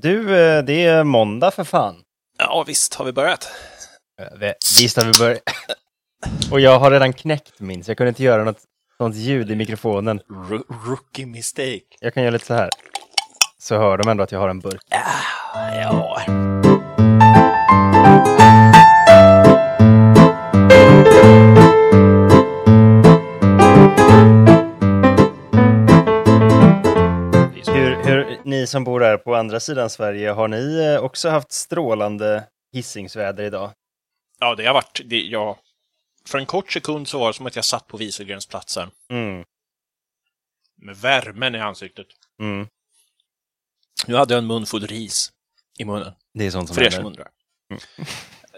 [0.00, 1.96] Du, eh, det är måndag för fan.
[2.38, 3.48] Ja, visst har vi börjat.
[4.20, 5.42] Eh, vi- Visst har vi börjat.
[6.50, 8.58] Och jag har redan knäckt min, så jag kunde inte göra något
[8.98, 10.20] sånt ljud i mikrofonen.
[10.50, 11.80] Ro- rookie mistake.
[12.00, 12.70] Jag kan göra lite så här.
[13.58, 14.82] Så hör de ändå att jag har en burk.
[15.82, 16.20] Ja.
[28.56, 33.44] Ni som bor där på andra sidan Sverige, har ni eh, också haft strålande hissingsväder
[33.44, 33.72] idag?
[34.40, 35.00] Ja, det har varit...
[35.04, 35.58] Det, ja.
[36.26, 38.90] För en kort sekund så var det som att jag satt på Wieselgrensplatsen.
[39.10, 39.44] Mm,
[40.76, 42.06] Med värmen i ansiktet.
[42.40, 42.68] mm.
[44.06, 45.32] Nu hade jag en mun full ris
[45.78, 46.12] i munnen.
[46.34, 47.28] Det är sånt som För er som undrar.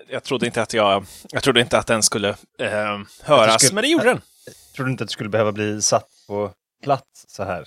[0.09, 1.07] Jag trodde inte att jag...
[1.31, 2.29] Jag trodde inte att den skulle
[2.59, 4.21] eh, höras, skulle- men det gjorde den.
[4.77, 7.65] Tror du inte att du skulle behöva bli satt på plats så här?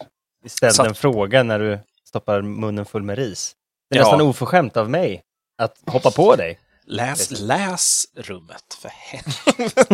[0.48, 1.80] Ställ Satt- en fråga när du
[2.11, 3.55] stoppar munnen full med ris.
[3.89, 4.03] Det är Ja.
[4.05, 5.21] nästan oförskämt av mig
[5.57, 6.59] att hoppa på dig.
[6.85, 9.86] Läs, läs rummet, för helvete.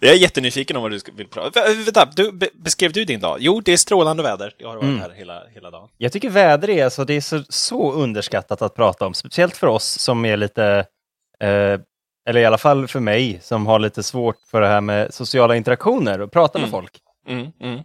[0.00, 3.20] Jag är jättenyfiken om vad du vill prata Vä- Vänta, du, be, beskrev du din
[3.20, 3.36] dag?
[3.40, 4.54] Jo, det är strålande väder.
[4.58, 5.00] Jag har varit Mm.
[5.00, 5.88] här hela, hela dagen.
[5.98, 9.66] Jag tycker väder är, alltså, det är så, så underskattat att prata om, speciellt för
[9.66, 10.64] oss som är lite,
[11.40, 11.80] eh,
[12.28, 15.56] eller i alla fall för mig, som har lite svårt för det här med sociala
[15.56, 16.80] interaktioner och prata med Mm.
[16.80, 17.00] folk.
[17.28, 17.80] Mm, mm.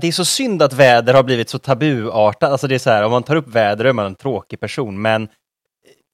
[0.00, 2.50] Det är så synd att väder har blivit så tabuartat.
[2.52, 5.02] Alltså det är så här, om man tar upp väder är man en tråkig person,
[5.02, 5.28] men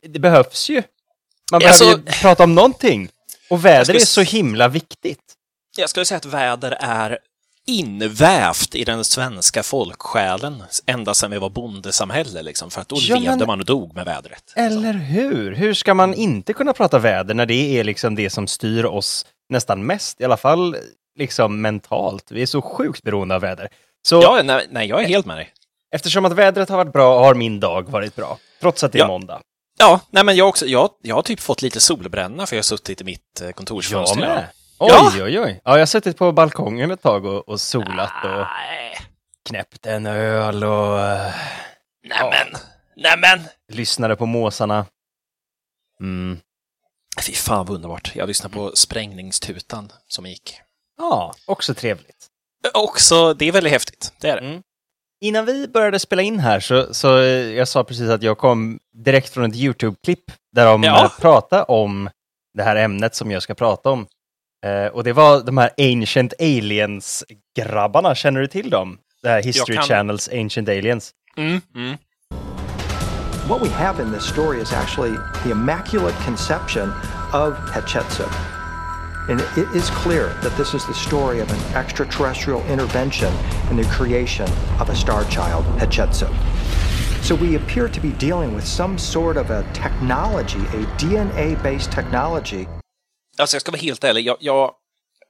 [0.08, 0.82] det behövs ju.
[1.52, 3.08] Man Alltså- behöver ju prata om någonting.
[3.50, 5.20] Och väder skulle är så himla viktigt.
[5.76, 7.18] Jag skulle säga att väder är
[7.66, 13.14] invävt i den svenska folksjälen ända sedan vi var bondesamhälle, liksom, för att då Ja,
[13.14, 14.52] men- levde man och dog med vädret.
[14.56, 15.52] Eller hur?
[15.54, 19.26] Hur ska man inte kunna prata väder när det är liksom det som styr oss
[19.48, 20.76] nästan mest, i alla fall
[21.18, 22.30] liksom mentalt.
[22.30, 23.68] Vi är så sjukt beroende av väder.
[24.08, 25.52] Så Ja, nej, nej, jag är helt med dig.
[25.94, 28.38] eftersom att vädret har varit bra har min dag varit bra.
[28.60, 29.06] Trots att det är Ja.
[29.06, 29.40] måndag.
[29.78, 32.64] Ja, nej, men jag, också, jag, jag har typ fått lite solbränna för jag har
[32.64, 34.20] suttit i mitt eh, Jag kontorsfönster.
[34.20, 34.46] med.
[34.78, 35.10] Oj, Ja.
[35.24, 35.60] oj, oj.
[35.64, 38.96] Ja, jag har suttit på balkongen ett tag och, och solat och Nej,
[39.48, 41.34] knäppt en öl och uh,
[42.08, 42.48] nämen,
[42.96, 43.40] nämen.
[43.72, 44.86] lyssnade på måsarna.
[46.00, 46.38] Mm.
[47.26, 48.12] Fy fan vad underbart.
[48.14, 50.54] Jag lyssnade på sprängningstutan som gick.
[51.02, 52.26] Ja, också trevligt.
[52.74, 54.12] Också, det är väldigt häftigt.
[54.20, 54.46] Det är det.
[54.46, 54.62] Mm.
[55.24, 58.78] Innan vi började spela in här så, så eh, jag sa precis att jag kom
[59.04, 61.02] direkt från ett YouTube-klipp där de Ja.
[61.02, 61.12] ja.
[61.20, 62.10] pratade om
[62.54, 64.06] det här ämnet som jag ska prata om.
[64.66, 68.98] Eh, och det var de här Ancient Aliens-grabbarna, känner du till dem?
[69.22, 71.10] Det här History kan- Channels Ancient Aliens.
[71.36, 71.96] Mm, mm.
[73.48, 76.92] What we have in this story is actually the Immaculate Conception
[77.32, 78.51] of Hatshepsut.
[79.28, 83.32] And it is clear that this is the story of an extraterrestrial intervention
[83.70, 84.48] in the creation
[84.80, 86.32] of a star child, Hatshepsut.
[87.22, 91.92] So we appear to be dealing with some sort of a technology, a DNA based
[91.92, 92.66] technology
[93.38, 94.72] Alltså jag ska vara helt ärlig, jag, jag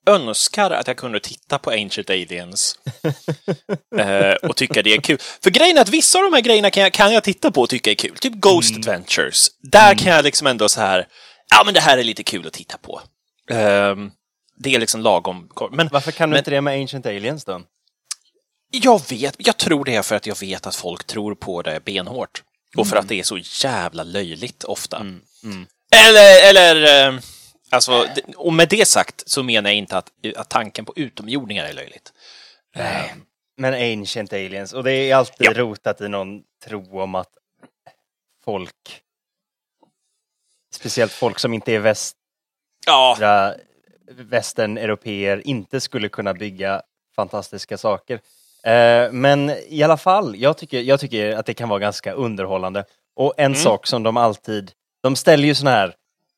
[0.06, 2.78] önskar att jag kunde titta på Ancient Aliens
[3.98, 5.18] eh, och tycka det är kul.
[5.42, 7.60] För grejen är att vissa av de här grejerna kan jag, kan jag titta på
[7.60, 8.16] och tycka är kul.
[8.16, 9.50] Typ Ghost Adventures.
[9.72, 11.06] Där kan jag liksom ändå så här,
[11.50, 13.00] ja men det här är lite kul att titta på.
[13.52, 14.10] Ehm,
[14.56, 15.50] det är liksom lagom.
[15.70, 17.62] Men Varför kan du Men- inte det med Ancient Aliens då?
[18.74, 21.84] jag vet, jag tror det är för att jag vet att folk tror på det
[21.84, 22.42] benhårt.
[22.76, 25.06] Och för att det är så jävla löjligt ofta.
[25.94, 27.20] Eller, eller, eh,
[27.70, 31.72] alltså, och med det sagt så menar jag inte att, att tanken på utomjordingar är
[31.72, 32.12] löjligt.
[32.76, 33.14] Nej.
[33.56, 35.52] Men Ancient Aliens, och det är alltid Ja.
[35.54, 37.28] rotat i någon tro om att
[38.44, 39.02] folk,
[40.74, 42.16] speciellt folk som inte är väst,
[42.86, 43.16] Ja,
[44.10, 46.82] västern-europeer inte skulle kunna bygga
[47.16, 48.20] fantastiska saker.
[48.64, 52.84] Eh, men i alla fall, jag tycker, jag tycker att det kan vara ganska underhållande.
[53.16, 54.72] Och en sak som de alltid,
[55.02, 55.94] de ställer ju såna här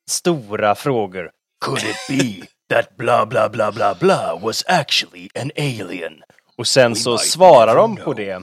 [0.09, 1.31] stora frågor.
[1.65, 6.23] Could it be that bla bla bla bla bla was actually an alien?
[6.57, 8.41] Och sen så svarar de på det.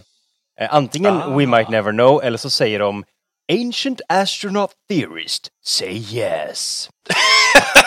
[0.60, 3.04] Eh, antingen we might never know eller så säger de
[3.52, 6.90] Ancient astronaut theorist say yes.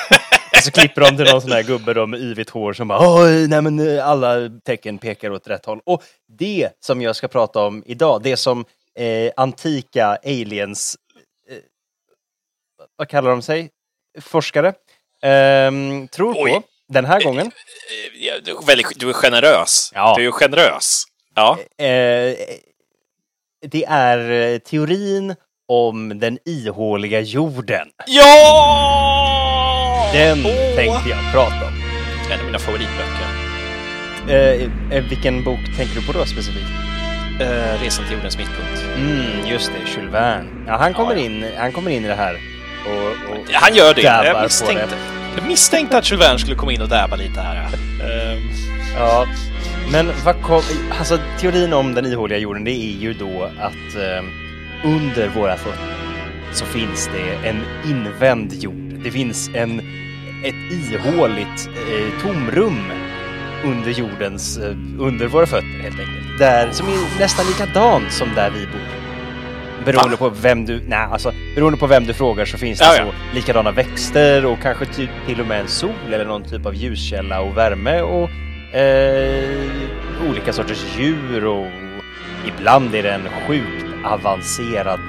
[0.61, 3.61] Så klipper de till någon sån här gubbe då med yvigt hår som bara nej
[3.61, 5.79] men eh, alla tecken pekar åt rätt håll.
[5.85, 8.65] Och det som jag ska prata om idag, det som
[8.99, 10.97] eh, antika aliens,
[11.49, 11.57] eh,
[12.97, 13.69] vad kallar de sig?
[14.21, 14.73] Forskare,
[15.21, 16.61] ehm, tror på Oj.
[16.87, 17.51] den här gången.
[18.43, 19.91] Du, är väldigt, du är generös.
[19.93, 20.15] Ja.
[20.17, 21.03] Du är generös.
[21.35, 21.57] Ja.
[21.77, 22.35] Eh,
[23.67, 25.35] det är eh, teorin
[25.67, 27.87] om den ihåliga jorden.
[28.07, 29.44] Ja!
[30.17, 30.75] Den Åh!
[30.75, 31.73] tänkte jag prata om.
[32.31, 33.25] En av mina favoritböcker.
[34.27, 36.65] Eh, eh, vilken bok tänker du på då specifikt?
[37.39, 38.85] eh, Resan till jordens mittpunkt.
[38.97, 40.45] Mm, just det, Jules Verne.
[40.67, 41.25] Ja, han kommer, Ja, ja.
[41.25, 42.37] In, han kommer in i det här
[42.85, 44.01] och, och Han gör det.
[44.01, 44.95] Jag misstänkte, det.
[45.41, 47.55] jag misstänkte att Jules Verne skulle komma in och dabba lite här.
[47.57, 48.39] Ehm,
[48.97, 49.25] Ja,
[49.91, 50.61] men vad kom,
[50.99, 54.25] alltså, teorin om den ihåliga jorden det är ju då att eh,
[54.83, 55.79] under våra fötter
[56.53, 58.75] så finns det en invänd jord.
[59.03, 59.81] Det finns en,
[60.47, 62.91] ett ihåligt eh, tomrum
[63.65, 66.39] under jordens, eh, under våra fötter helt enkelt.
[66.39, 69.05] Där, som är nästan likadant som där vi bor.
[69.85, 70.17] Beroende Va?
[70.17, 73.05] på vem du, nej alltså, beroende på vem du frågar så finns det Ja, ja.
[73.05, 76.75] så likadana växter och kanske typ till och med en sol eller någon typ av
[76.75, 78.29] ljuskälla och värme och
[78.75, 79.71] eh,
[80.29, 81.67] olika sorters djur och
[82.47, 84.99] ibland är det en sjukt avancerad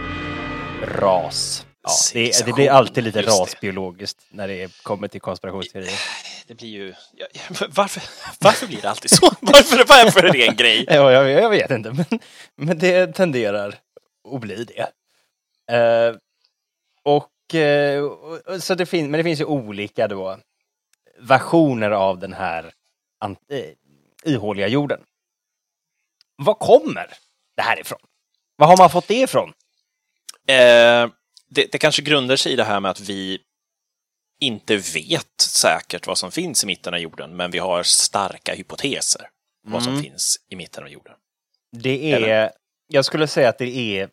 [0.98, 1.65] ras.
[1.86, 3.42] Ja, det, det blir alltid lite Just det.
[3.42, 5.98] rasbiologiskt när det kommer till konspirationsteorier.
[6.46, 6.94] det blir ju...
[7.68, 8.02] Varför,
[8.40, 9.26] varför blir det alltid så?
[9.40, 10.84] Varför, varför är det en grej?
[10.90, 12.20] Ja, jag, jag vet inte, men,
[12.56, 13.74] men det tenderar
[14.34, 14.90] att bli det.
[15.76, 16.16] Eh,
[17.02, 17.30] och,
[18.54, 20.38] och- så det fin- men det finns ju olika då
[21.18, 22.72] versioner av den här
[23.50, 23.64] eh,
[24.34, 25.00] ihåliga jorden.
[26.36, 27.06] Var kommer
[27.56, 27.98] det här ifrån?
[28.56, 29.52] Var har man fått det ifrån?
[30.48, 31.08] Eh,
[31.50, 33.38] det, det kanske grundar sig i det här med att vi
[34.40, 39.28] inte vet säkert vad som finns i mitten av jorden, men vi har starka hypoteser
[39.66, 40.04] om vad som Mm.
[40.04, 41.14] finns i mitten av jorden.
[41.76, 42.50] Det är, Eller?
[42.88, 44.08] jag skulle säga att det är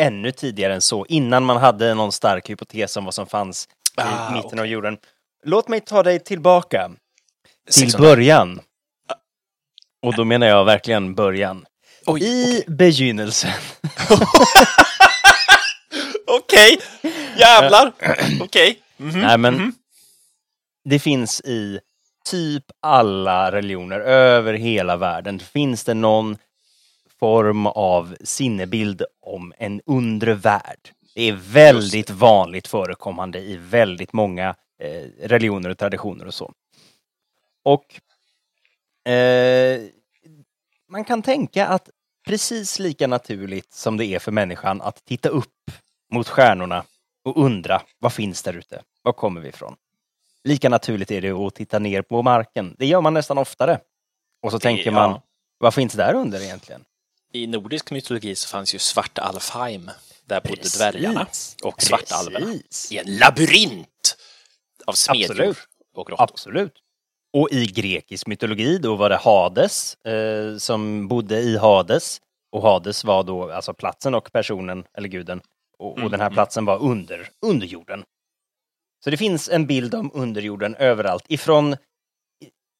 [0.00, 4.00] ännu tidigare än så, innan man hade någon stark hypotes om vad som fanns i
[4.00, 4.60] Ah, mitten okej.
[4.60, 4.98] av jorden.
[5.44, 6.90] Låt mig ta dig tillbaka
[7.64, 8.60] till 600 början.
[10.02, 11.66] Och då menar jag verkligen början.
[12.06, 13.50] Oj, I begynnelsen.
[16.52, 16.78] Okej,
[17.36, 17.92] jävlar.
[18.40, 18.78] Okej.
[18.96, 19.20] Mhm.
[19.20, 19.74] Nej, men
[20.84, 21.80] det finns i
[22.24, 25.38] typ alla religioner över hela världen.
[25.38, 26.36] Finns det någon
[27.20, 30.90] form av sinnebild om en undre värld.
[31.14, 36.52] Det är väldigt vanligt förekommande i väldigt många eh, religioner och traditioner och så.
[37.64, 38.00] Och
[39.12, 39.80] eh,
[40.88, 41.88] man kan tänka att
[42.26, 45.70] precis lika naturligt som det är för människan att titta upp
[46.12, 46.84] mot stjärnorna
[47.24, 48.82] och undra vad finns där ute?
[49.02, 49.76] Var kommer vi ifrån?
[50.44, 52.76] Lika naturligt är det att titta ner på marken.
[52.78, 53.80] Det gör man nästan oftare.
[54.42, 55.22] Och så tänker man, ja.
[55.58, 56.84] vad finns där under egentligen?
[57.32, 59.90] I nordisk mytologi så fanns ju Svartalfheim.
[60.24, 60.78] Där bodde Precis.
[60.78, 61.26] dvärgarna
[61.62, 62.54] och svartalverna.
[62.90, 64.16] I en labyrint
[64.86, 65.56] av smedjor Absolut.
[65.94, 66.24] och grottor.
[66.24, 66.74] Absolut.
[67.32, 72.20] Och i grekisk mytologi då var det Hades eh, som bodde i Hades.
[72.52, 75.40] Och Hades var då alltså platsen och personen, eller guden.
[75.82, 78.02] Och, och den här platsen var under, under jorden.
[79.04, 81.24] Så det finns en bild om underjorden överallt.
[81.28, 81.76] Ifrån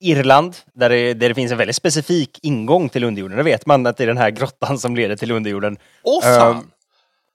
[0.01, 3.37] Irland, där det, där det finns en väldigt specifik ingång till underjorden.
[3.37, 5.79] Där vet man att det är den här grottan som leder till underjorden.
[6.03, 6.57] Åh fan!
[6.57, 6.71] Ehm,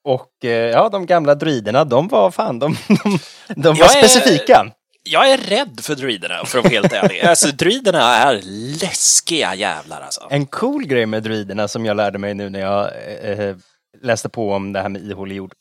[0.04, 3.20] Och eh, ja, de gamla druiderna, de var fan, de, de,
[3.56, 4.72] de var Jag är- specifika.
[5.10, 7.22] Jag är rädd för druiderna, för att vara helt ärlig.
[7.24, 8.42] Alltså, druiderna är
[8.82, 10.28] läskiga jävlar alltså.
[10.30, 12.90] En cool grej med druiderna som jag lärde mig nu när jag
[13.22, 13.56] eh,
[14.02, 15.54] läste på om det här med ihålig jord.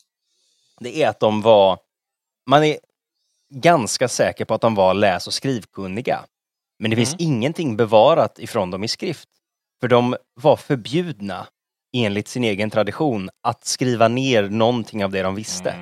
[0.79, 1.79] Det är att de var,
[2.49, 2.77] man är
[3.53, 6.25] ganska säker på att de var läs och skrivkunniga.
[6.79, 9.29] Men det finns ingenting bevarat ifrån dem i skrift.
[9.79, 11.47] För de var förbjudna,
[11.93, 15.75] enligt sin egen tradition, att skriva ner någonting av det de visste.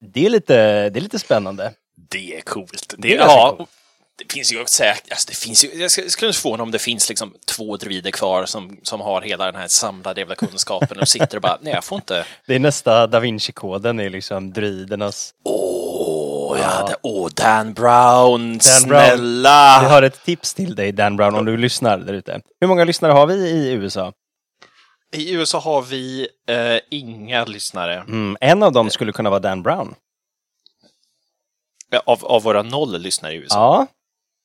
[0.00, 0.54] Det, är lite,
[0.90, 1.72] det är lite spännande.
[2.10, 2.94] Det är coolt.
[2.98, 3.70] Det, är är, ganska ja, coolt.
[4.18, 7.08] Det finns ju säkert, alltså det finns ju, jag skulle- inte förvåna om det finns
[7.08, 11.36] liksom två druider kvar som, som har hela den här samlade jävla kunskapen och sitter
[11.36, 12.24] och bara, nej jag får inte.
[12.46, 18.58] Det är nästa Da Vinci-koden, är liksom druidernas Åh, ja, det, åh, Dan Brown, Dan
[18.58, 18.60] Brown.
[18.60, 19.78] snälla!
[19.82, 22.40] Vi har ett tips till dig, Dan Brown, om du lyssnar där ute.
[22.60, 24.12] Hur många lyssnare har vi i USA?
[25.12, 27.94] I USA har vi eh, inga lyssnare.
[27.94, 29.94] Mm, en av dem skulle kunna vara Dan Brown.
[32.06, 33.56] Av, av våra noll lyssnare i USA.
[33.56, 33.86] Ja,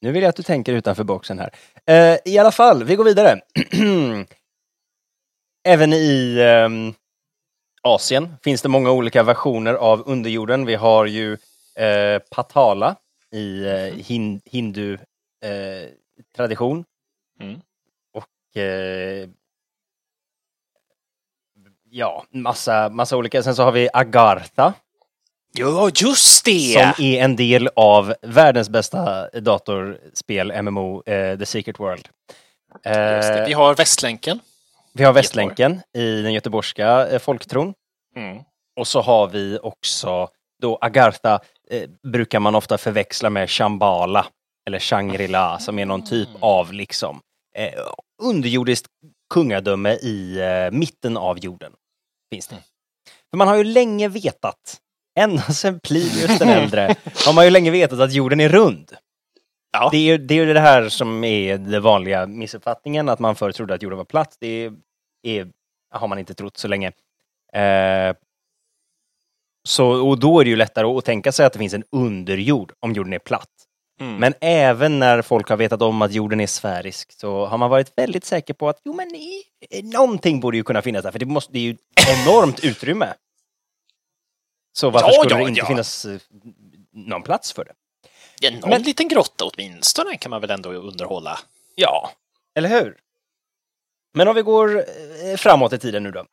[0.03, 1.49] nu vill jag att du tänker utanför boxen här.
[1.85, 3.39] Eh, I alla fall, vi går vidare.
[5.67, 6.93] Även i ehm,
[7.81, 10.65] Asien finns det många olika versioner av underjorden.
[10.65, 11.37] Vi har ju
[11.75, 12.95] eh, Patala
[13.31, 14.93] i eh, hin, hindu
[15.43, 15.89] eh,
[16.35, 16.85] tradition.
[17.39, 17.61] Mm.
[18.13, 19.29] Och eh,
[21.89, 23.43] ja, massa, massa olika.
[23.43, 24.73] Sen så har vi Agartha
[25.57, 26.93] Ja, just det!
[26.95, 32.07] som är en del av världens bästa datorspel, MMO, eh, The Secret World.
[32.83, 34.39] Eh, Vi har Västlänken.
[34.93, 37.73] vi har Västlänken i den göteborgska eh, folktron.
[38.15, 38.43] Mm.
[38.79, 40.27] Och så har vi också
[40.61, 44.25] då Agartha eh, brukar man ofta förväxla med Shambhala
[44.67, 47.21] eller Shangri-La som är någon typ av liksom
[47.55, 47.73] eh,
[48.21, 48.87] underjordiskt
[49.33, 51.73] kungadöme i eh, mitten av jorden.
[52.33, 52.55] Finns det.
[53.29, 54.77] För man har ju länge vetat,
[55.15, 58.91] ända sedan Plinius den äldre, har man ju länge vetat att jorden är rund.
[59.71, 59.89] Ja.
[59.91, 63.35] Det är ju det, är ju det här som är den vanliga missuppfattningen, att man
[63.35, 64.37] förr trodde att jorden var platt.
[64.39, 64.71] Det
[65.23, 65.47] är,
[65.91, 66.91] har man inte trott så länge.
[67.53, 68.15] Eh,
[69.67, 72.73] så, och då är det ju lättare att tänka sig att det finns en underjord
[72.79, 73.49] om jorden är platt.
[73.99, 74.15] Mm.
[74.15, 77.97] Men även när folk har vetat om att jorden är sfärisk så har man varit
[77.97, 79.43] väldigt säker på att jo men i,
[79.83, 81.77] någonting borde ju kunna finnas där, för det, måste, det är ju
[82.09, 83.13] enormt utrymme.
[84.73, 85.65] Så varför Ja, skulle ja, det inte ja.
[85.67, 86.19] finnas eh,
[86.91, 87.73] någon plats för det?
[88.41, 91.39] Ja, någon Men- liten grotta åtminstone kan man väl ändå underhålla.
[91.75, 92.11] Ja,
[92.55, 92.97] eller hur?
[94.13, 94.77] Men om vi går
[95.25, 96.25] eh, framåt i tiden nu då.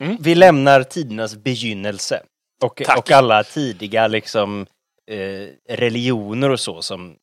[0.00, 0.16] Mm.
[0.20, 2.22] Vi lämnar tidernas begynnelse
[2.62, 2.98] och, Tack.
[2.98, 4.66] och alla tidiga liksom
[5.06, 7.16] eh, religioner och så som eh,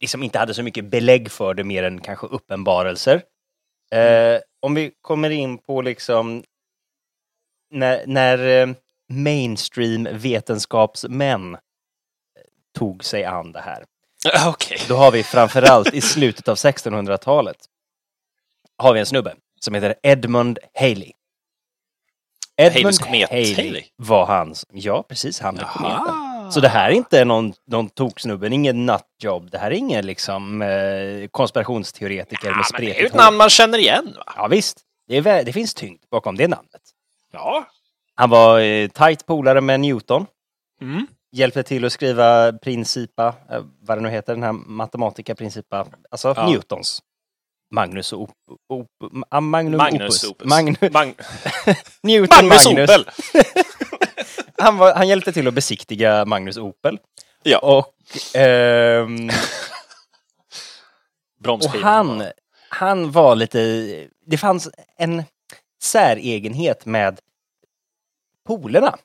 [0.00, 3.22] liksom inte hade så mycket belägg för det mer än kanske uppenbarelser.
[3.92, 6.44] Eh, om vi kommer in på liksom
[7.70, 8.38] när, när
[8.68, 8.74] eh,
[9.08, 11.60] mainstream vetenskapsmän eh,
[12.78, 13.84] tog sig an det här.
[14.48, 14.78] Okej.
[14.88, 17.56] Då har vi framförallt i slutet av 1600-talet
[18.78, 21.12] har vi en snubbe som heter Edmund Haley.
[22.56, 23.82] Edmund Haley, Haley?
[23.96, 26.52] var hans, ja precis, han med kometen.
[26.52, 29.50] Så det här är inte någon, någon toksnubbe, ingen nutjob.
[29.50, 33.18] Det här är ingen liksom eh, konspirationsteoretiker med Ja, men det är ju spretigt ett
[33.18, 34.32] namn man känner igen va?
[34.36, 36.82] Ja visst, det, är, det finns tyngd bakom det namnet.
[37.32, 37.66] Ja.
[38.14, 40.26] Han var eh, tajt polare med Newton.
[40.80, 41.06] Mm.
[41.32, 46.34] Hjälpte till att skriva Principa, eh, vad det nu heter, den här matematika Principa, alltså
[46.36, 46.48] Ja.
[46.48, 47.02] Newtons.
[47.70, 48.30] Magnus och op,
[48.68, 48.86] op,
[49.28, 50.30] ah, Magnum Magnus Opus.
[50.30, 50.48] Opus.
[50.48, 51.14] Magnus, Mag
[52.02, 52.90] Newton Magnus Magnus.
[52.90, 53.10] Opel!
[54.58, 56.98] Han, var, han hjälpte till att besiktiga Magnus Opel.
[57.42, 57.58] Ja.
[57.58, 57.94] Och,
[58.36, 59.30] ehm,
[61.48, 62.22] och han,
[62.68, 63.58] han var lite,
[64.26, 65.22] det fanns en
[65.82, 67.20] säregenhet med
[68.44, 68.96] polerna.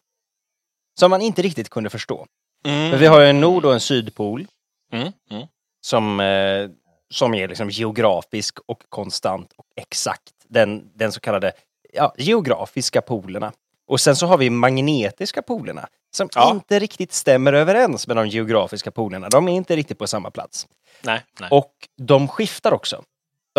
[1.00, 2.26] Som man inte riktigt kunde förstå.
[2.66, 2.92] Mm.
[2.92, 4.48] För vi har ju en nord och en sydpol.
[4.94, 5.12] Mm.
[5.32, 5.48] Mm.
[5.82, 6.70] som, eh,
[7.10, 10.34] som är liksom geografisk och konstant och exakt.
[10.48, 11.52] Den, den så kallade
[11.94, 13.52] ja, geografiska polerna.
[13.88, 16.52] Och sen så har vi magnetiska polerna som Ja.
[16.52, 19.30] inte riktigt stämmer överens med de geografiska polerna.
[19.30, 20.68] De är inte riktigt på samma plats.
[21.02, 21.50] Nej, nej.
[21.52, 23.04] Och de skiftar också.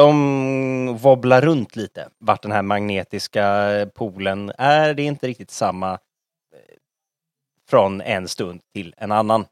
[0.01, 4.95] De wobblar runt lite vart den här magnetiska polen är.
[4.95, 5.99] Det är inte riktigt samma eh,
[7.71, 9.45] från en stund till en annan.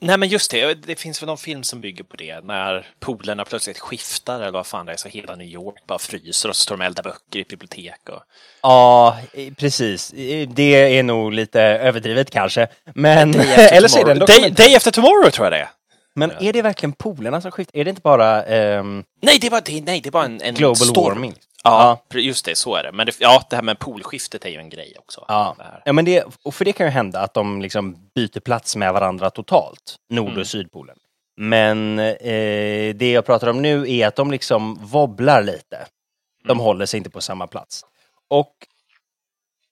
[0.00, 0.74] Nej, men just det.
[0.74, 2.44] Det finns väl någon film som bygger på det.
[2.44, 6.48] När polerna plötsligt skiftar eller vad fan det är, så hela New York bara fryser
[6.48, 8.08] och så står de och eldar böcker i ett bibliotek.
[8.08, 8.22] Och...
[8.62, 9.18] Ja,
[9.56, 10.10] precis.
[10.48, 12.68] Det är nog lite överdrivet kanske.
[12.94, 14.18] Men, eller så är det en.
[14.18, 14.50] Day.
[14.50, 15.68] Day after tomorrow tror jag det är.
[16.18, 17.78] Men är det verkligen polerna som skiftar?
[17.78, 18.44] Är det inte bara...
[18.44, 21.04] ehm, Nej, det var, det, nej, det var en, en Global storm.
[21.04, 21.34] warming.
[21.64, 22.92] Ja, just det, så är det.
[22.92, 25.24] Men det, ja, det här med polskiftet är ju en grej också.
[25.28, 25.54] Ja.
[25.58, 25.82] Det här.
[25.84, 28.92] ja, men det, och för det kan ju hända att de liksom byter plats med
[28.92, 30.40] varandra totalt, Nord Mm.
[30.40, 30.96] och Sydpolen.
[31.36, 35.86] Men eh, det jag pratar om nu är att de liksom wobblar lite.
[36.44, 36.64] De Mm.
[36.64, 37.82] håller sig inte på samma plats.
[38.30, 38.52] Och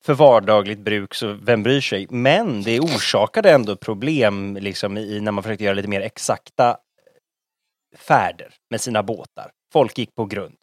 [0.07, 2.07] för vardagligt bruk så vem bryr sig?
[2.11, 6.77] Men det orsakade ändå problem liksom i, när man försökte göra lite mer exakta
[7.97, 9.51] färder med sina båtar.
[9.73, 10.57] Folk gick på grund,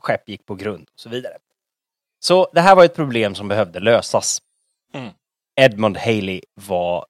[0.00, 1.36] skepp gick på grund och så vidare.
[2.20, 4.42] Så det här var ett problem som behövde lösas.
[4.94, 5.10] Mm.
[5.60, 7.06] Edmund Haley var,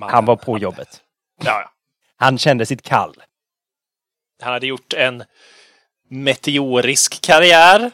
[0.00, 1.02] han var på jobbet.
[1.44, 1.72] Ja, ja.
[2.16, 3.14] Han kände sitt kall.
[4.42, 5.24] Han hade gjort en
[6.08, 7.90] meteorisk karriär.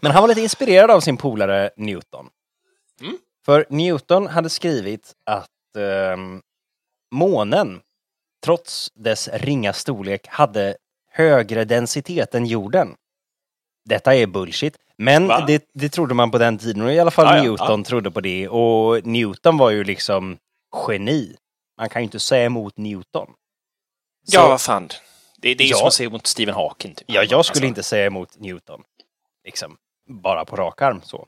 [0.00, 2.28] Men han var lite inspirerad av sin polare Newton.
[3.00, 3.18] Mm.
[3.44, 5.48] För Newton hade skrivit att
[5.78, 6.42] ehm,
[7.14, 7.80] månen,
[8.44, 10.76] trots dess ringa storlek, hade
[11.10, 12.94] högre densitet än jorden.
[13.84, 17.36] Detta är bullshit, men det, det trodde man på den tiden och i alla fall
[17.36, 20.38] ja, Newton trodde på det och Newton var ju liksom
[20.88, 21.36] geni.
[21.78, 23.26] Man kan ju inte säga emot Newton.
[24.26, 24.88] Så- Ja, vad fan.
[25.44, 25.76] Det, det är Ja.
[25.76, 26.94] som att se mot Stephen Hawking.
[26.94, 27.04] Typ.
[27.08, 28.82] Ja, jag skulle Alltså, inte säga emot Newton.
[29.44, 29.76] Liksom,
[30.08, 31.26] bara på rak arm så.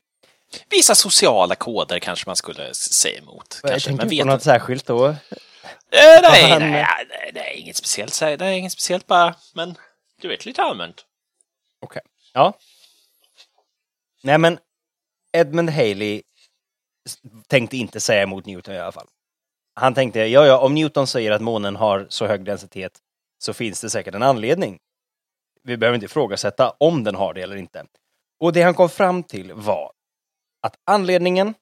[0.70, 3.60] Vissa sociala koder kanske man skulle säga emot.
[3.62, 3.90] Jag Kanske.
[3.90, 5.06] inte vet på något särskilt då.
[5.08, 5.14] Eh,
[6.22, 8.20] nej, Han- nej, nej, nej, inget speciellt.
[8.40, 9.74] Nej, inget speciellt bara, men
[10.20, 11.04] du vet, lite allmänt.
[11.80, 12.02] Okej.
[12.32, 12.52] Ja.
[14.22, 14.58] Nej, men
[15.32, 16.22] Edmund Haley
[17.46, 19.06] tänkte inte säga emot Newton i alla fall.
[19.74, 22.92] Han tänkte, ja, ja, om Newton säger att månen har så hög densitet
[23.38, 24.78] så finns det säkert en anledning.
[25.62, 27.86] Vi behöver inte ifrågasätta om den har det eller inte.
[28.40, 29.92] Och det han kom fram till var
[30.62, 31.54] att anledningen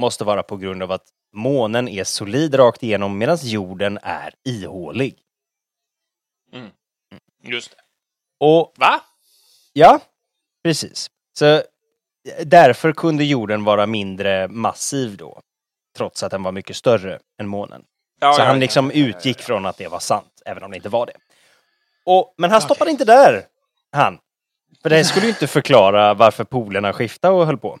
[0.00, 5.18] måste vara på grund av att månen är solid rakt igenom medan jorden är ihålig.
[7.42, 7.76] Just det.
[8.40, 9.00] Och Va?
[9.72, 10.00] ja,
[10.62, 11.10] precis.
[11.38, 11.62] Så
[12.44, 15.40] därför kunde jorden vara mindre massiv då.
[15.96, 17.84] Trots att den var mycket större än månen.
[18.20, 20.88] Ja, så ja, han liksom utgick från att det var sant, även om det inte
[20.88, 21.12] var det.
[22.04, 23.46] Och, men han stoppade inte där,
[23.92, 24.18] han.
[24.82, 27.78] För det skulle ju inte förklara varför polerna skiftade och höll på.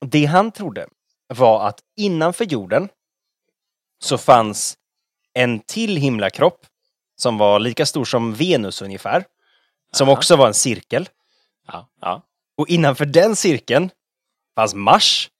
[0.00, 0.88] Det han trodde
[1.26, 2.88] var att innanför jorden
[3.98, 4.78] så fanns
[5.32, 6.66] en till himlakropp
[7.16, 9.24] som var lika stor som Venus ungefär.
[9.92, 10.16] Som Aha.
[10.16, 11.08] också var en cirkel.
[11.66, 12.22] Ja, ja.
[12.56, 13.90] Och innanför den cirkeln
[14.54, 15.30] fanns Mars.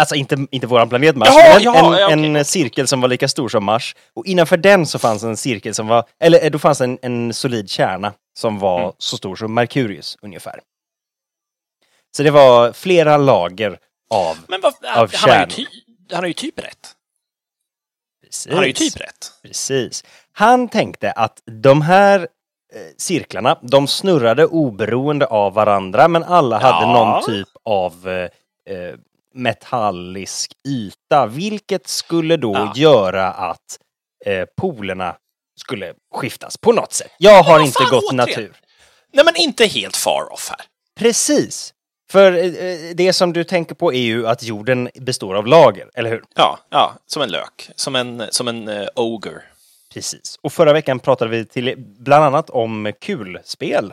[0.00, 3.00] Alltså inte, inte våran planet Mars, Jaha, men jaha, en, ja, okej, en cirkel som
[3.00, 3.94] var lika stor som Mars.
[4.14, 7.34] Och innanför den så fanns en cirkel som var, eller eh, då fanns en, en
[7.34, 8.92] solid kärna som var Mm.
[8.98, 10.60] så stor som Merkurius ungefär.
[12.16, 13.78] Så det var flera lager
[14.10, 14.36] av...
[14.48, 15.46] Men vad, Av han, har ju kärnor.
[15.46, 15.66] ty,
[16.10, 16.94] han har ju typ rätt.
[18.24, 18.46] Precis.
[18.48, 19.32] Han har ju typ rätt.
[19.42, 20.04] Precis.
[20.32, 22.26] Han tänkte att de här eh,
[22.96, 26.92] cirklarna, de snurrade oberoende av varandra, men alla hade Ja.
[26.92, 28.94] någon typ av eh, eh,
[29.34, 32.72] metallisk yta, vilket skulle då Ja.
[32.76, 33.78] göra att
[34.26, 35.16] eh, polerna
[35.60, 37.10] skulle skiftas på något sätt.
[37.18, 38.16] Jag har inte gått återigen.
[38.16, 38.56] natur.
[39.12, 40.60] Nej, men inte helt far off här.
[40.98, 41.74] Precis.
[42.10, 45.90] För eh, eh, det som du tänker på är ju att jorden består av lager,
[45.94, 46.22] eller hur?
[46.34, 47.70] Ja, ja, som en lök.
[47.74, 49.42] Som en, som en uh, ogre.
[49.94, 50.38] Precis.
[50.42, 53.92] Och förra veckan pratade vi till, bland annat om kulspel.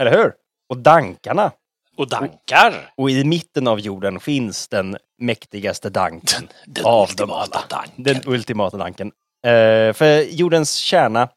[0.00, 0.32] Eller hur?
[0.68, 1.52] Och dankarna.
[1.96, 2.92] Och dankar.
[2.96, 7.66] Och i mitten av jorden finns den mäktigaste danken Den av dem ultimata alla.
[7.68, 8.04] danken.
[8.04, 9.12] Den ultimata danken.
[9.46, 11.28] Eh, för jordens kärna,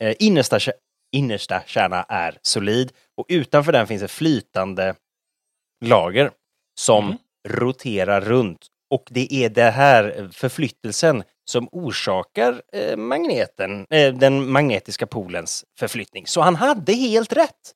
[0.00, 0.58] eh, innersta,
[1.12, 4.94] innersta kärna är solid och utanför den finns ett flytande
[5.84, 6.30] lager
[6.80, 7.18] som Mm.
[7.48, 8.66] roterar runt.
[8.90, 16.26] Och det är det här förflyttelsen som orsakar eh, magneten, eh, den magnetiska polens förflyttning.
[16.26, 17.72] Så han hade helt rätt.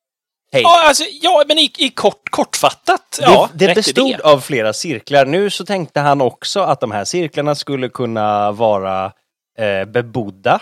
[0.53, 0.63] Hej.
[0.63, 3.19] Ja, alltså, ja, men i, i kort, kortfattat.
[3.23, 4.23] Ja, det det rätt i bestod det.
[4.23, 5.27] av flera cirklar.
[5.27, 9.13] Nu så tänkte han också att de här cirklarna skulle kunna vara
[9.59, 10.61] eh, bebodda.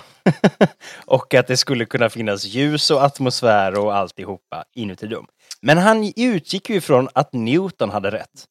[1.07, 5.27] och att det skulle kunna finnas ljus och atmosfär och alltihopa inuti dem.
[5.63, 8.45] Men han utgick ju ifrån att Newton hade rätt.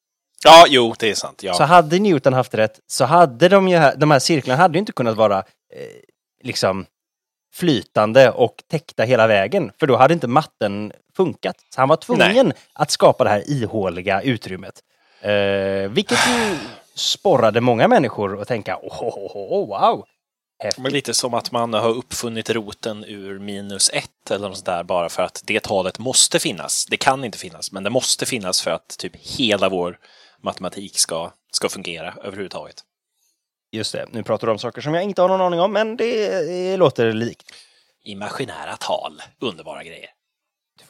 [0.44, 1.42] Ja, jo, det är sant.
[1.42, 1.54] Ja.
[1.54, 4.92] Så hade Newton haft rätt så hade de ju, de här cirklarna hade ju inte
[4.92, 5.44] kunnat vara eh,
[6.44, 6.86] liksom
[7.54, 9.72] flytande och täckta hela vägen.
[9.80, 11.56] För då hade inte matten funkat.
[11.74, 14.74] Så han var tvungen att skapa det här ihåliga utrymmet.
[15.20, 16.56] Eh, vilket ju
[16.94, 20.04] sporrade många människor att tänka oh, oh, oh, wow.
[20.62, 20.92] Häftigt.
[20.92, 25.08] Lite som att man har uppfunnit roten ur minus ett eller något sånt där bara
[25.08, 26.86] för att det talet måste finnas.
[26.86, 29.98] Det kan inte finnas, men det måste finnas för att typ hela vår
[30.40, 32.84] matematik ska, ska fungera överhuvudtaget.
[33.70, 35.96] Just det, nu pratar du om saker som jag inte har någon aning om, men
[35.96, 37.52] det eh, låter likt.
[38.04, 40.10] Imaginära tal, underbara grejer.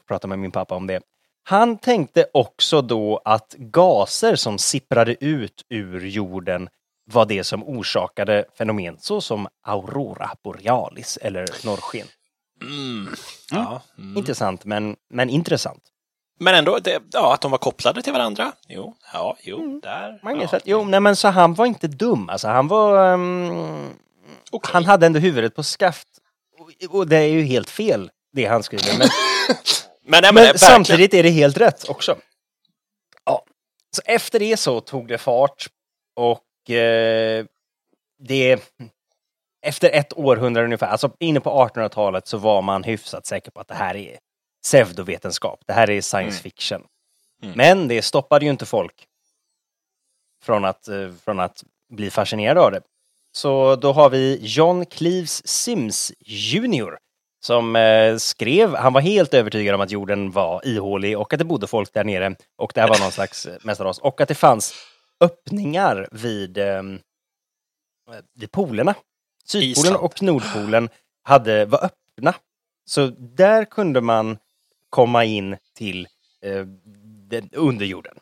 [0.09, 1.01] prata med min pappa om det.
[1.43, 6.69] Han tänkte också då att gaser som sipprade ut ur jorden
[7.05, 12.07] var det som orsakade fenomen såsom aurora borealis eller norrsken.
[12.63, 13.15] Mm.
[13.51, 13.83] Ja.
[13.99, 14.17] Mm.
[14.17, 15.83] Intressant, men, men intressant.
[16.39, 18.53] Men ändå, det, ja, att de var kopplade till varandra.
[18.69, 20.21] Jo, ja, jo, där.
[20.23, 20.59] Magnus, ja.
[20.65, 22.29] Jo, nej men så han var inte dum.
[22.29, 23.13] Alltså han var...
[23.13, 23.91] ehm,
[24.51, 24.71] Okej.
[24.73, 26.09] Han hade ändå huvudet på skaft.
[26.59, 28.99] Och, och det är ju helt fel, det han skriver.
[28.99, 29.09] Men,
[30.05, 32.17] Men, nej, men, Men samtidigt är det helt rätt också.
[33.25, 33.45] Ja.
[33.97, 35.67] Så efter det så tog det fart
[36.17, 37.45] och eh,
[38.19, 38.61] det...
[39.63, 43.69] Efter ett århundrade ungefär, alltså inne på 1800-talet så var man hyfsat säker på att
[43.69, 44.19] det här är
[44.69, 45.61] pseudovetenskap.
[45.67, 46.43] Det här är science Mm.
[46.43, 46.83] fiction.
[47.43, 47.57] Mm.
[47.57, 49.07] Men det stoppade ju inte folk
[50.43, 52.81] från att, eh, från att bli fascinerade av det.
[53.33, 56.99] Så då har vi John Cleves Sims Jr.
[57.41, 61.45] som eh, skrev, han var helt övertygad om att jorden var ihålig och att det
[61.45, 64.35] bodde folk där nere och det här var någon slags eh, mästaras och att det
[64.35, 64.75] fanns
[65.21, 66.83] öppningar vid, eh,
[68.35, 68.95] vid polerna.
[69.45, 69.97] Sydpolen Island.
[69.97, 70.89] och Nordpolen
[71.23, 72.35] hade, var öppna.
[72.85, 74.39] Så där kunde man
[74.91, 76.09] komma in till
[76.43, 76.65] eh,
[77.29, 78.15] den, underjorden.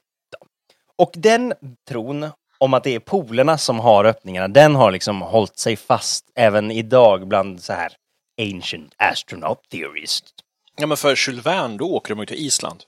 [0.97, 1.55] Och den
[1.89, 2.27] tron
[2.59, 6.71] om att det är polerna som har öppningarna, den har liksom hållit sig fast även
[6.71, 7.93] idag bland så här
[8.41, 10.33] ancient astronaut theorists.
[10.77, 12.83] Ja, men för Jules Verne, då åker de ut till Island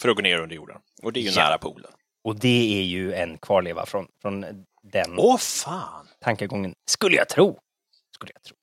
[0.00, 0.76] för att gå ner under jorden.
[1.02, 1.44] Och det är ju Ja.
[1.44, 1.90] nära polen.
[2.24, 4.44] Och det är ju en kvarleva från, från
[4.82, 6.08] den Åh, fan!
[6.20, 7.58] tankegången, skulle jag tro.
[8.14, 8.56] Skulle jag tro.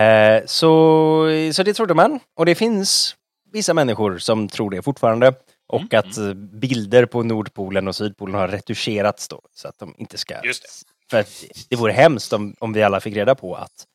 [0.00, 2.20] Eh, så, så det trodde man.
[2.36, 3.16] Och det finns
[3.52, 5.34] vissa människor som tror det fortfarande.
[5.68, 9.94] Och Mm, att eh, bilder på Nordpolen och Sydpolen har retuscherats då, så att de
[9.98, 10.34] inte ska...
[10.44, 10.68] Just det.
[11.10, 13.86] För att det vore hemskt om, om vi alla fick reda på att,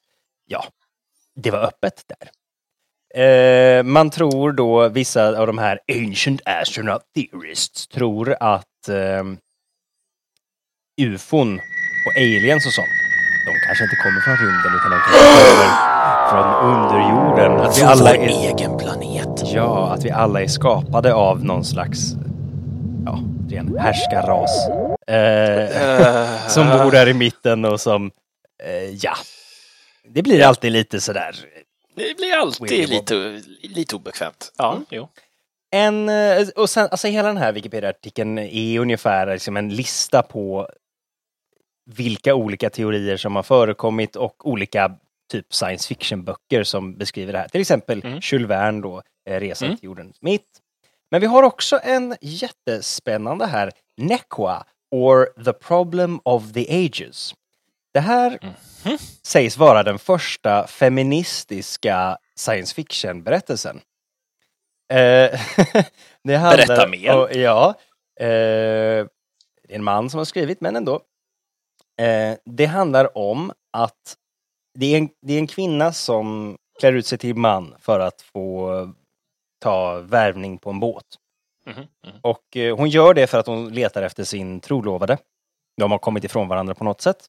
[0.45, 0.65] ja,
[1.35, 2.29] det var öppet där.
[3.23, 9.23] Eh, man tror då, vissa av de här ancient astronaut theorists tror att eh,
[11.01, 11.59] ufon
[12.05, 12.87] och aliens och sånt,
[13.45, 15.97] de kanske inte kommer från rymden utan de kommer
[16.29, 17.51] från underjorden.
[17.51, 19.16] Att vi alla är, egen planet.
[19.45, 21.99] Ja, att vi alla är skapade av någon slags,
[23.05, 23.19] ja,
[23.49, 24.67] ren härskarras.
[25.07, 28.11] Eh, som bor där i mitten och som,
[28.63, 29.13] eh, ja,
[30.09, 31.35] det blir alltid lite sådär.
[31.95, 34.51] Det blir alltid lite, lite obekvämt.
[34.57, 34.85] Ja, Mm.
[34.89, 35.07] jo.
[35.71, 40.69] En, eh, och sen, alltså hela den här Wikipedia-artikeln är ungefär liksom en lista på
[41.85, 44.91] vilka olika teorier som har förekommit och olika
[45.31, 47.47] typ science fiction-böcker som beskriver det här.
[47.47, 48.19] Till exempel Mm.
[48.23, 49.77] Jules Verne då, Resan Mm.
[49.77, 50.47] till jordens mitt.
[51.11, 57.33] Men vi har också en jättespännande här, Nequa, or The Problem of the Ages.
[57.93, 58.39] Det här
[58.85, 58.97] Mhm.
[59.23, 63.81] sägs vara den första feministiska science fiction-berättelsen.
[64.93, 65.39] Eh,
[66.23, 67.17] Berätta mer.
[67.17, 67.69] och- ja.
[68.19, 71.01] Eh, det är en man som har skrivit, men ändå.
[72.01, 74.17] Eh, det handlar om att
[74.79, 78.21] det är, en, det är en kvinna som klär ut sig till man för att
[78.21, 78.71] få
[79.59, 81.03] ta värvning på en båt.
[81.65, 82.19] Mhm, mhm.
[82.21, 85.17] Och eh, hon gör det för att hon letar efter sin trolovade.
[85.77, 87.25] De har kommit ifrån varandra på något sätt.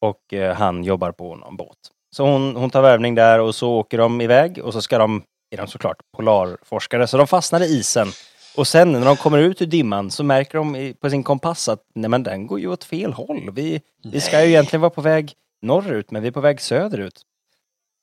[0.00, 1.78] Och eh, han jobbar på någon båt.
[2.16, 5.22] Så hon, hon tar värvning där och så åker de iväg och så ska de,
[5.50, 8.08] är de såklart polarforskare, så de fastnar i isen.
[8.56, 11.82] Och sen när de kommer ut ur dimman så märker de på sin kompass att
[11.94, 13.50] nej men den går ju åt fel håll.
[13.52, 17.22] Vi, vi ska ju egentligen vara på väg norrut men vi är på väg söderut.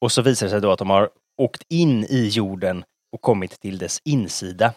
[0.01, 2.83] Och så visar det sig då att de har åkt in i jorden
[3.17, 4.73] och kommit till dess insida.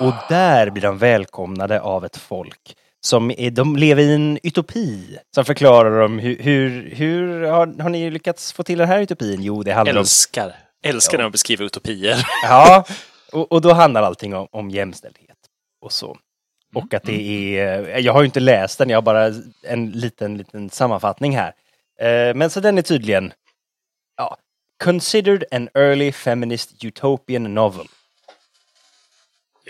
[0.00, 5.18] Och där blir de välkomnade av ett folk som är, de lever i en utopi.
[5.34, 9.42] Som förklarar dem hur, hur, hur har, har ni lyckats få till den här utopin?
[9.42, 9.98] Jo, det handlar om...
[10.00, 10.54] Älskar.
[10.84, 12.26] Älskar när de beskriver utopier.
[12.44, 12.84] Ja,
[13.32, 15.36] och, och då handlar allting om, om jämställdhet
[15.84, 16.16] och så.
[16.74, 20.36] Och att det är, jag har ju inte läst den, jag har bara en liten,
[20.36, 21.52] liten sammanfattning här.
[22.00, 23.32] Eh, Men så den är tydligen,
[24.82, 27.86] considered an early feminist utopian novel.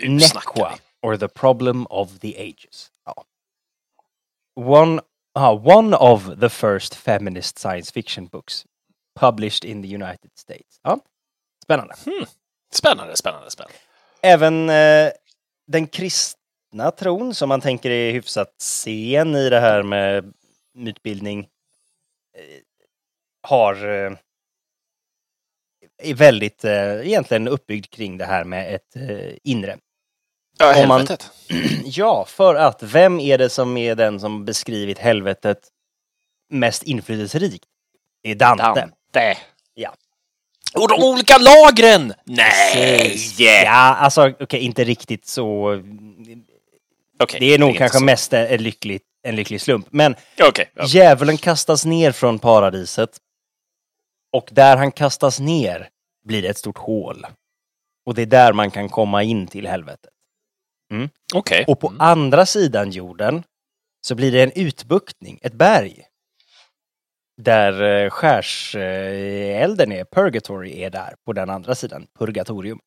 [0.01, 2.89] Nequa, or the problem of the ages.
[3.05, 3.13] Ja.
[4.55, 5.01] One,
[5.35, 8.65] ah, one of the first feminist science fiction books
[9.15, 10.79] published in the United States.
[10.83, 10.97] Ja.
[11.63, 11.95] Spännande.
[12.71, 13.77] Spännande, spännande, spännande.
[14.21, 15.11] Även eh,
[15.67, 20.33] den kristna tron som man tänker är hyfsat sen i det här med
[20.73, 21.39] mytbildning
[22.37, 22.61] eh,
[23.41, 24.17] har eh,
[26.03, 29.77] är väldigt eh, egentligen uppbyggd kring det här med ett eh, inre.
[30.59, 31.31] Ja, Om man- helvetet.
[31.85, 35.57] Ja, för att vem är det som är den som beskrivit helvetet
[36.49, 37.63] mest inflytelserikt?
[38.23, 38.63] Det är Dante.
[38.63, 39.37] Dante.
[39.73, 39.93] Ja.
[40.75, 42.13] Och de olika lagren!
[42.25, 43.17] Nej!
[43.37, 45.81] Ja, alltså okej, inte riktigt så.
[47.19, 48.03] Okej, Det är nog inte kanske så.
[48.03, 49.87] mest en lycklig, en lycklig slump.
[49.89, 50.51] Men ja.
[50.87, 53.09] djävulen kastas ner från paradiset.
[54.33, 55.89] Och där han kastas ner
[56.25, 57.25] blir det ett stort hål.
[58.05, 60.11] Och det är där man kan komma in till helvetet.
[61.35, 61.65] okej.
[61.67, 63.43] Och på andra sidan jorden
[64.01, 66.05] så blir det en utbuktning, ett berg.
[67.41, 72.79] Där eh, skärselden är, Purgatory är där på den andra sidan, Purgatorium.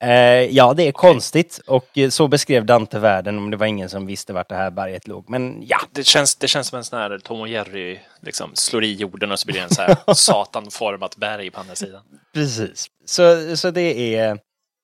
[0.00, 0.10] Eh,
[0.56, 4.06] ja, det är konstigt och eh, så beskrev Dante världen om det var ingen som
[4.06, 5.30] visste vart det här berget låg.
[5.30, 8.84] Men ja, Det känns, det känns som en sån här Tom och Jerry liksom slår
[8.84, 12.02] i jorden och så blir det en så här satanformat berg på andra sidan.
[12.34, 12.86] precis.
[13.04, 14.38] Så, så det är,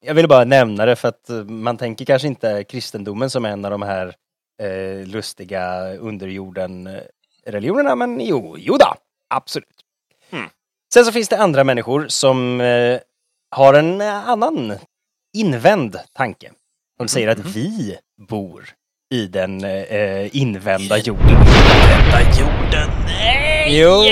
[0.04, 3.70] jag ville bara nämna det för att man tänker kanske inte kristendomen som en av
[3.70, 4.14] de här
[4.62, 8.94] eh, lustiga underjorden-religionerna, men jo, jo då,
[9.34, 9.68] absolut.
[10.30, 10.48] Mm.
[10.94, 12.98] Sen så finns det andra människor som eh,
[13.50, 14.78] har en annan
[15.34, 16.50] invänd tanke.
[16.98, 17.96] De säger att vi
[18.28, 18.68] bor
[19.14, 21.36] i den eh, invända jorden.
[21.88, 23.80] Vända jorden, nej!
[23.80, 24.02] Jo!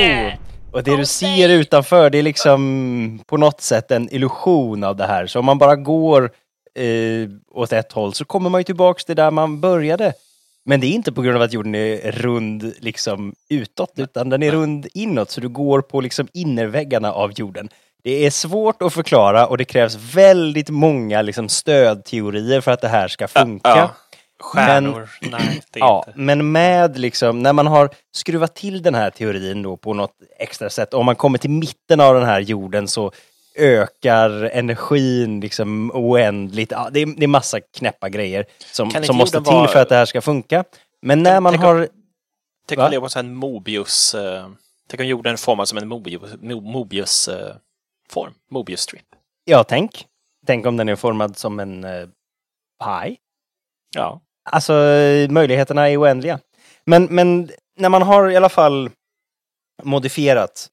[0.73, 5.07] Och det du ser utanför, det är liksom på något sätt en illusion av det
[5.07, 5.27] här.
[5.27, 6.31] Så om man bara går
[6.75, 10.13] eh, åt ett håll så kommer man ju tillbaks till där man började.
[10.65, 14.43] Men det är inte på grund av att jorden är rund liksom utåt, utan den
[14.43, 15.31] är rund inåt.
[15.31, 17.69] Så du går på liksom innerväggarna av jorden.
[18.05, 22.89] Det är svårt att förklara och det krävs väldigt många liksom stödteorier för att det
[22.89, 23.69] här ska funka.
[23.69, 23.91] Ja.
[24.41, 26.19] Stjärnor, nej, det är Ja, inte.
[26.21, 30.71] men med liksom, när man har skruvat till den här teorin då på något extra
[30.71, 33.13] sätt, om man kommer till mitten av den här jorden så
[33.57, 36.71] ökar energin liksom oändligt.
[36.71, 39.89] Ja, det, är, det är massa knäppa grejer som, som måste till vara- för att
[39.89, 40.65] det här ska funka.
[41.03, 41.89] Men när man tänk om- har...
[42.69, 44.15] Tänk om det var en Mobius...
[44.15, 44.47] eh,
[44.89, 47.55] tänk om jorden formad som en Mobius, Mo- Mobius eh,
[48.11, 48.35] form.
[48.51, 49.07] Mobius strip.
[49.45, 50.07] Ja, tänk.
[50.47, 52.09] Tänk om den är formad som en uh,
[52.79, 53.19] paj.
[53.95, 54.21] Ja.
[54.51, 56.39] Alltså, eh, möjligheterna är oändliga.
[56.85, 58.91] Men, men när man har i alla fall
[59.83, 60.69] modifierat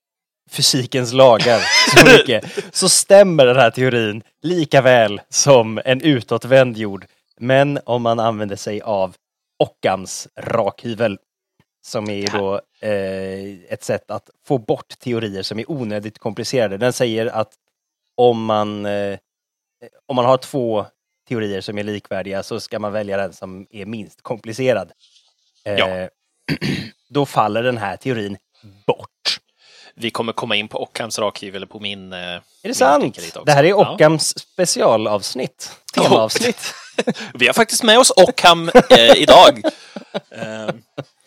[0.49, 1.61] fysikens lagar
[1.95, 7.05] så mycket, så stämmer den här teorin lika väl som en utåtvänd jord.
[7.39, 9.15] Men om man använder sig av
[9.59, 11.17] Occams rakhyvel,
[11.89, 16.77] som är då eh, ett sätt att få bort teorier som är onödigt komplicerade.
[16.77, 17.53] Den säger att
[18.17, 19.17] om man, eh,
[20.05, 20.85] om man har två
[21.27, 24.91] teorier som är likvärdiga så ska man välja den som är minst komplicerad.
[25.65, 26.09] Eh, Ja.
[27.09, 28.37] Då faller den här teorin
[28.87, 29.39] bort.
[29.95, 32.13] Vi kommer komma in på Ockhams rakhyvel på min...
[32.13, 33.17] eh, Är det sant?
[33.17, 33.43] också.
[33.43, 33.93] Det här är Ja.
[33.93, 35.71] Occams specialavsnitt.
[35.93, 36.73] Temaavsnitt.
[37.33, 39.61] Vi har faktiskt med oss Ockham eh, idag.
[40.29, 40.69] Eh,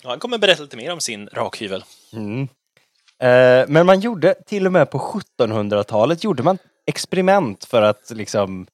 [0.03, 1.85] han kommer berätta lite mer om sin rakhyvel.
[2.13, 2.49] Mm.
[3.23, 8.67] Eh, men man gjorde, till och med på 1700-talet, gjorde man experiment för att liksom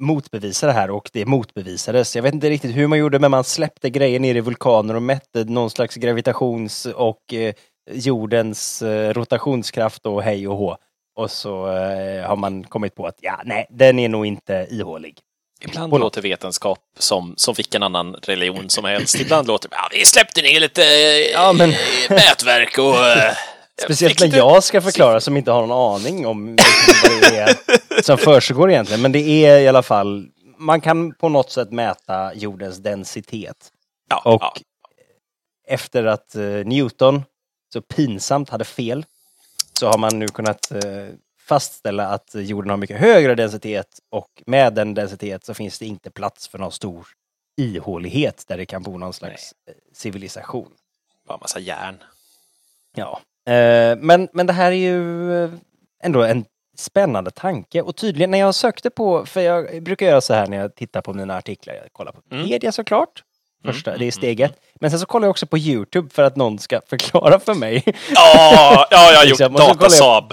[0.00, 2.16] motbevisa det här och det motbevisades.
[2.16, 5.02] Jag vet inte riktigt hur man gjorde men man släppte grejer ner i vulkaner och
[5.02, 7.54] mätte någon slags gravitations och eh,
[7.90, 10.76] jordens eh, rotationskraft och hej och hå.
[11.16, 15.18] Och så eh, har man kommit på att ja, nej, den är nog inte ihålig.
[15.70, 16.00] Ibland något.
[16.00, 19.14] låter vetenskap som, som vilken annan religion som helst.
[19.20, 21.74] Ibland låter det ja, vi släppte ner lite eh, Ja, men-
[22.10, 23.06] mätverk och...
[23.06, 23.32] eh,
[23.84, 26.56] Speciellt när jag ska förklara som inte har någon aning om
[27.02, 27.56] vad det är
[28.02, 29.02] som försiggår egentligen.
[29.02, 30.26] Men det är i alla fall,
[30.58, 33.56] man kan på något sätt mäta jordens densitet.
[34.10, 34.54] Ja, Och ja.
[35.68, 37.22] efter att eh, Newton
[37.72, 39.04] så pinsamt hade fel
[39.78, 40.80] så har man nu kunnat eh,
[41.48, 46.10] fastställa att jorden har mycket högre densitet och med den densitet så finns det inte
[46.10, 47.06] plats för någon stor
[47.56, 50.70] ihålighet där det kan bo någon slags eh, civilisation.
[51.28, 51.98] Bara massa järn.
[52.96, 53.20] Ja,
[53.52, 55.50] eh, men, men det här är ju eh,
[56.02, 56.44] ändå en
[56.76, 60.56] spännande tanke och tydligen när jag sökte på, för jag brukar göra så här när
[60.56, 62.44] jag tittar på mina artiklar, jag kollar på Mm.
[62.48, 63.22] media såklart,
[63.64, 66.22] första, Mm, det är mm, steget, men sen så kollar jag också på Youtube för
[66.22, 67.82] att någon ska förklara för mig.
[68.14, 70.32] Ja, ja, jag har gjort Liksom, datasab.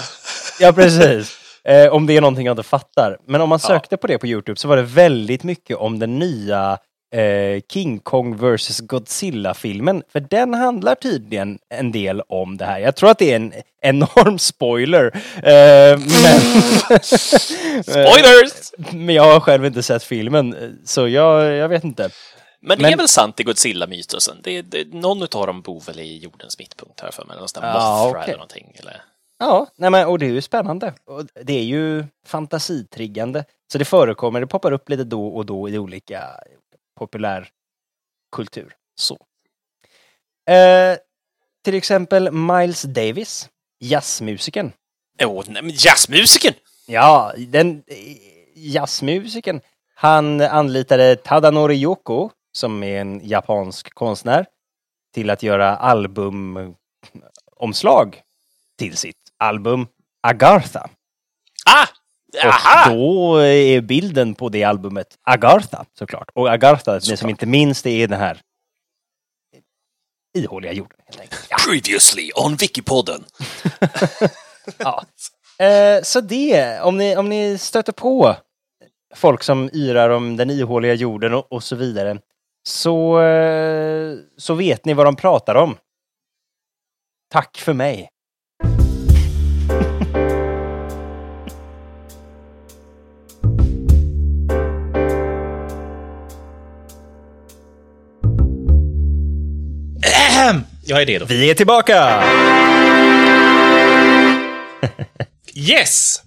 [0.62, 1.38] Ja, precis.
[1.64, 3.18] Eh, om det är någonting jag inte fattar.
[3.28, 6.20] Men om man sökte på det på Youtube så var det väldigt mycket om den
[6.20, 6.78] nya
[7.16, 10.04] eh, King Kong vs Godzilla-filmen.
[10.12, 12.80] För den handlar tydligen en del om det här.
[12.80, 15.06] Jag tror att det är en enorm spoiler.
[15.36, 16.42] Eh, men,
[17.84, 18.72] Spoilers!
[18.92, 22.10] men jag har själv inte sett filmen, så jag, jag vet inte.
[22.62, 24.38] Men det Men- är väl sant i Godzilla-mytosen?
[24.44, 27.38] Det, det, någon av dem bor väl i jordens mittpunkt här för mig.
[27.38, 28.24] Någon sån där Ja, Mothra okej.
[28.24, 28.76] eller någonting.
[28.80, 29.02] Eller?
[29.42, 30.94] Ja, nej men, och det är ju spännande.
[31.06, 33.46] Och det är ju fantasitriggande.
[33.72, 36.24] Så det förekommer, det poppar upp lite då och då i olika
[37.00, 38.76] populärkultur.
[38.96, 39.14] Så.
[40.54, 40.98] Eh,
[41.64, 43.50] till exempel Miles Davis,
[43.80, 44.72] jazzmusikern.
[45.24, 46.54] Åh, nej, men jazzmusiken!
[46.88, 48.18] Ja, den eh,
[48.56, 49.62] jazzmusikern.
[49.94, 54.46] Han anlitade Tadanori Yoko, som är en japansk konstnär,
[55.14, 58.22] till att göra albumomslag
[58.78, 59.88] till sitt album
[60.28, 60.90] Agartha.
[61.66, 61.88] Ah!
[62.46, 62.92] Aha!
[62.92, 66.30] Och då är bilden på det albumet Agartha såklart.
[66.34, 67.30] Och Agartha, det som Såklart.
[67.30, 68.42] inte minst är den här
[70.38, 70.98] ihåliga jorden.
[71.50, 71.58] Ja.
[71.68, 73.26] Previously on Wikipodden.
[74.78, 75.04] Ja.
[75.66, 78.36] Eh, så det, om ni, om ni stöter på
[79.16, 82.20] folk som yrar om den ihåliga jorden och, och så vidare,
[82.64, 85.78] så, eh, så vet ni vad de pratar om.
[87.32, 88.10] Tack för mig.
[100.84, 101.26] Jag är redo.
[101.26, 102.24] Vi är tillbaka!
[105.54, 106.24] Yes!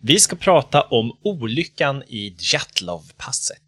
[0.00, 3.62] Vi ska prata om olyckan i Djatlov-passet.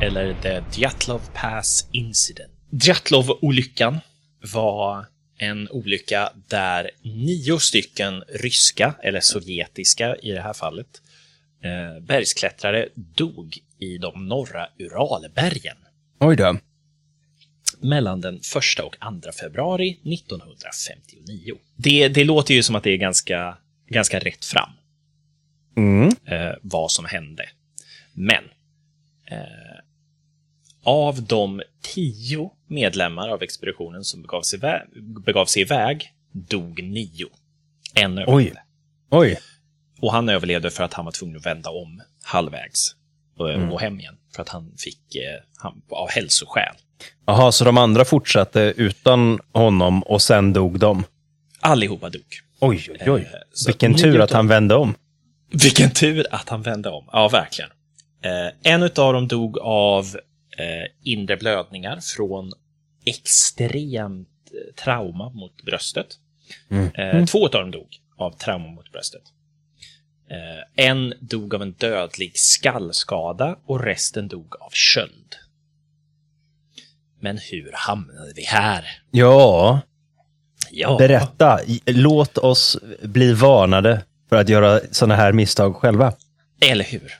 [0.00, 2.52] Eller The Djatlov Pass Incident.
[2.70, 4.00] Djatlov-olyckan
[4.52, 5.06] var
[5.38, 11.02] en olycka där nio stycken ryska, eller sovjetiska i det här fallet,
[11.64, 15.76] eh, bergsklättrare dog i de norra Uralbergen
[16.20, 16.56] Oj då.
[17.80, 18.44] Mellan den 1
[18.82, 21.54] och 2 februari 1959.
[21.76, 23.58] Det, det låter ju som att det är ganska,
[23.88, 24.70] ganska rätt fram
[25.76, 26.08] Mm.
[26.26, 27.48] eh, vad som hände.
[28.14, 28.44] Men
[29.30, 29.78] eh,
[30.84, 31.62] av de
[31.94, 34.82] tio medlemmar av expeditionen som begav sig, iväg,
[35.24, 37.26] begav sig iväg dog nio.
[37.94, 38.22] En Oj.
[38.22, 38.60] överlevde.
[39.10, 39.38] Oj.
[40.00, 42.96] Och han överlevde för att han var tvungen att vända om halvvägs
[43.36, 43.70] och Mm.
[43.70, 44.16] gå hem igen.
[44.34, 46.74] För att han fick, eh, han, av hälsoskäl.
[47.26, 51.04] Jaha, så de andra fortsatte utan honom och sen dog de?
[51.60, 52.22] Allihopa dog.
[52.60, 53.20] Oj, oj, oj.
[53.20, 54.94] Eh, så Vilken tur att han vände om.
[55.50, 57.08] Vilken tur att han vände om.
[57.12, 57.70] Ja, verkligen.
[58.24, 60.04] Eh, en av dem dog av
[60.58, 62.52] eh, inre blödningar från
[63.04, 66.06] extremt eh, trauma mot bröstet.
[66.94, 69.22] Eh, två av dem dog av trauma mot bröstet.
[70.30, 75.36] Eh, en dog av en dödlig skallskada och resten dog av köld.
[77.22, 78.84] Men hur hamnade vi här?
[79.10, 79.80] Ja,
[80.70, 81.60] Ja, berätta.
[81.86, 86.12] Låt oss bli varnade för att göra sådana här misstag själva.
[86.60, 87.12] Eller hur?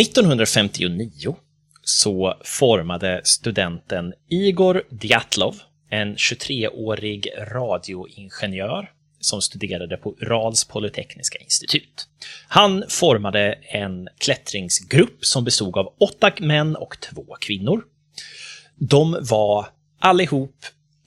[0.00, 1.36] 1959
[1.82, 5.54] så formade studenten Igor Djatlov,
[5.90, 12.08] en 23-årig radioingenjör som studerade på Urals polytekniska institut.
[12.48, 17.82] Han formade en klättringsgrupp som bestod av åtta män och två kvinnor.
[18.78, 19.66] De var
[19.98, 20.54] allihop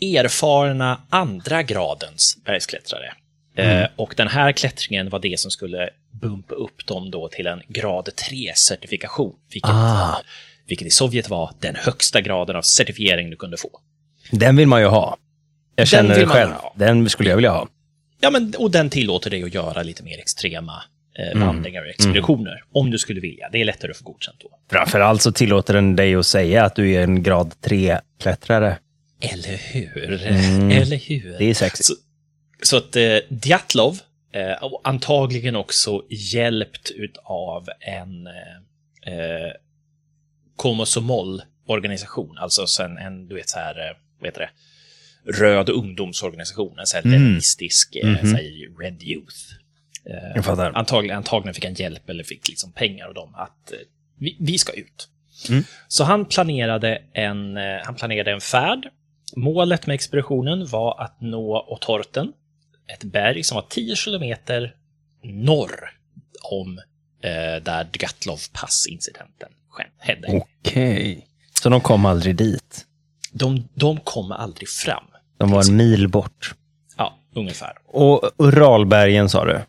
[0.02, 3.14] erfarna andra gradens bergsklättrare.
[3.56, 7.62] Eh, och den här klättringen var det som skulle bumpa upp dem då till en
[7.68, 10.22] grad 3-certifikation, vilket, Ah.
[10.68, 13.70] vilket i Sovjet var den högsta graden av certifiering du kunde få.
[14.32, 15.18] Den vill man ju ha.
[15.76, 16.52] Jag känner det själv.
[16.76, 17.68] Den skulle jag vilja ha.
[18.20, 20.84] Ja, men, och den tillåter dig att göra lite mer extrema
[21.36, 23.50] vandringar och expeditioner, om du skulle vilja.
[23.52, 24.50] Det är lättare att få godkänt då.
[24.72, 28.78] Framförallt så tillåter den dig att säga att du är en grad 3-klättrare.
[29.20, 29.98] Eller hur?
[29.98, 30.18] Eller
[30.98, 31.26] hur?
[31.26, 31.38] Mm.
[31.40, 31.86] Det är sexigt.
[31.86, 31.94] Så,
[32.62, 34.00] så att eh, Djatlov,
[34.34, 39.52] eh, antagligen också hjälpt utav en eh, eh,
[40.56, 44.50] Komosomol-organisation, alltså så en, du vet så här, eh, vad heter det,
[45.32, 49.38] röd ungdomsorganisation, en så här leninistisk, eh, så här Red Youth.
[50.06, 50.72] Eh, Jag fattar.
[50.76, 53.78] antagligen, antagligen fick han hjälp eller fick liksom pengar av dem att eh,
[54.20, 55.08] vi, vi ska ut.
[55.50, 55.64] Mm.
[55.88, 58.88] Så han planerade, en, eh, han planerade en färd.
[59.36, 62.34] Målet med expeditionen var att nå Otorten,
[62.94, 64.76] ett berg som var 10 kilometer
[65.24, 65.90] norr
[66.44, 66.78] om
[67.24, 69.50] eh, där Djatlov-passincidenten
[70.00, 70.28] skedde.
[70.28, 71.28] Okej.
[71.62, 72.86] Så de kom aldrig dit?
[73.32, 75.04] De, de kom aldrig fram.
[75.38, 76.56] De var en mil bort.
[76.98, 77.74] Ja, ungefär.
[77.88, 79.60] Och Uralbergen sa du?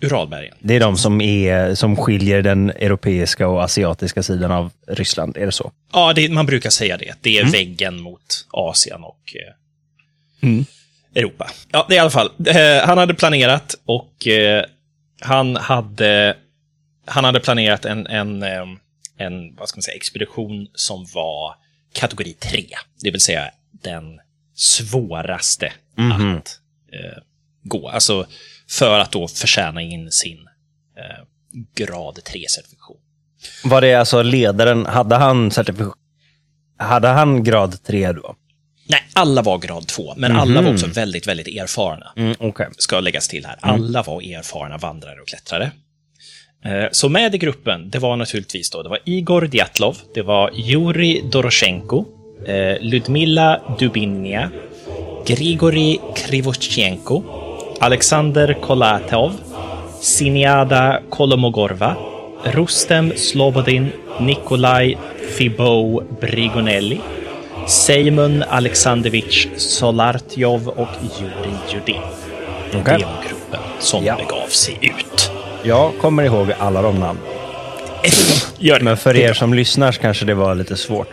[0.00, 0.54] Uralbergen.
[0.60, 5.46] Det är de som, är, som skiljer den europeiska och asiatiska sidan av Ryssland, är
[5.46, 5.72] det så?
[5.92, 7.14] Ja, det, man brukar säga det.
[7.20, 10.50] Det är väggen mot Asien och eh,
[11.14, 11.50] Europa.
[11.72, 12.30] Ja, det är i alla fall.
[12.46, 14.64] Eh, han hade planerat och eh,
[15.20, 16.36] han hade
[17.04, 18.64] han hade planerat en, en, eh,
[19.16, 21.54] en vad ska man säga, expedition som var
[21.92, 22.64] kategori 3.
[23.02, 24.20] Det vill säga den
[24.54, 26.60] svåraste att
[26.92, 27.22] eh,
[27.62, 27.88] gå.
[27.88, 28.26] Alltså
[28.70, 30.38] för att då förtjäna in sin
[30.98, 31.24] eh,
[31.76, 32.96] grad 3-certifikation.
[33.64, 35.94] Var det alltså ledaren, hade han certifikation?
[36.78, 38.36] Hade han grad 3 då?
[38.88, 42.12] Nej, alla var grad 2, men alla var också väldigt, väldigt erfarna.
[42.16, 42.68] Mm, Okej.
[42.78, 43.56] Ska läggas till här.
[43.60, 45.70] Alla var erfarna vandrare och klättrare.
[46.64, 50.50] Eh, Så med i gruppen, det var naturligtvis då, det var Igor Djatlov, det var
[50.54, 52.04] Juri Doroshenko,
[52.46, 54.50] eh, Ludmila Dubinia,
[55.26, 57.22] Grigori Krivotchenko,
[57.80, 59.32] Alexander Kolatov,
[60.00, 61.96] Siniada Kolomogorva,
[62.44, 64.98] Rustem Slobodin, Nikolaj
[65.36, 67.00] Fibou Brigonelli,
[67.66, 70.88] Seymun Alexandrovich Solartjov och
[71.20, 72.00] Juri Judin.
[72.72, 72.82] Var
[73.28, 74.16] gruppen som Ja.
[74.16, 75.30] begav sig ut.
[75.62, 77.18] Jag kommer ihåg alla de namn.
[78.58, 78.84] Gör det.
[78.84, 81.08] Men för er som lyssnar kanske det var lite svårt.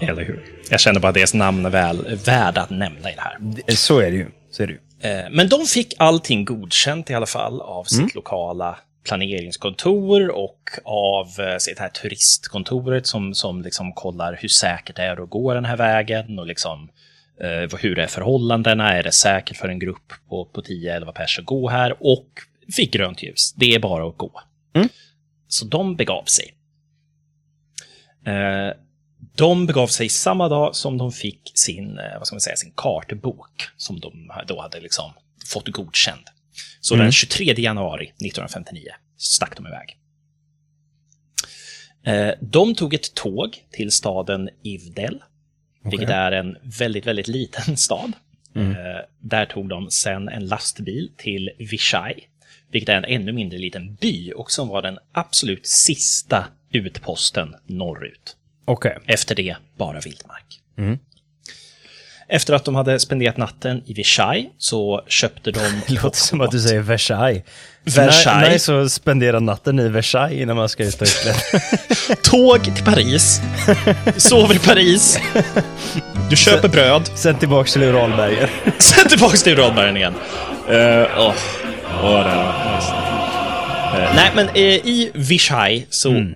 [0.00, 0.40] Eller hur?
[0.70, 3.74] Jag känner bara att deras namn är väl värda att nämna i det här.
[3.76, 4.26] Så är det ju.
[4.50, 4.78] Så är det ju.
[5.00, 11.26] Eh, Men de fick allting godkänt i alla fall av sitt lokala planeringskontor och av
[11.38, 15.64] eh, sitt här turistkontoret som, som liksom kollar hur säkert det är att gå den
[15.64, 16.90] här vägen och liksom
[17.40, 21.44] eh, hur är förhållandena, är det säkert för en grupp på, på 10-11 pers att
[21.44, 22.26] gå här och
[22.76, 23.52] fick grönt ljus.
[23.56, 24.40] Det är bara att gå.
[25.48, 26.54] Så de begav sig.
[28.26, 28.72] Eh,
[29.36, 32.72] de begav sig samma dag som de fick sin, eh, vad ska man säga, sin
[32.76, 35.12] kartbok som de då hade liksom
[35.46, 36.22] fått godkänd.
[36.80, 38.82] Så den 23 januari 1959
[39.16, 39.96] stack de iväg.
[42.04, 45.22] Eh, De tog ett tåg till staden Ivdel,
[45.84, 48.12] vilket är en väldigt, väldigt liten stad.
[48.70, 52.14] Eh, Där tog de sen en lastbil till Vishai,
[52.70, 58.36] vilket är en ännu mindre liten by och som var den absolut sista utposten norrut.
[58.66, 58.98] Okej.
[59.06, 60.60] Efter det bara vildmark.
[62.28, 65.60] Efter att de hade spenderat natten i Versailles så köpte de...
[65.86, 67.42] Det låter som att du säger Versailles.
[67.84, 68.48] Versailles.
[68.48, 71.08] Nej, så spendera natten i Versailles innan man ska ut och.
[72.22, 73.40] Tåg till Paris.
[74.16, 75.18] Sover i Paris.
[76.30, 77.10] Du köper bröd.
[77.14, 78.48] Sen tillbaks till Uralbergen.
[78.78, 80.14] Sen tillbaks till Uralbergen igen.
[80.70, 80.76] Uh,
[81.18, 81.34] oh.
[82.02, 82.26] Oh.
[83.94, 86.34] Uh, nej, men uh, i Versailles så mm.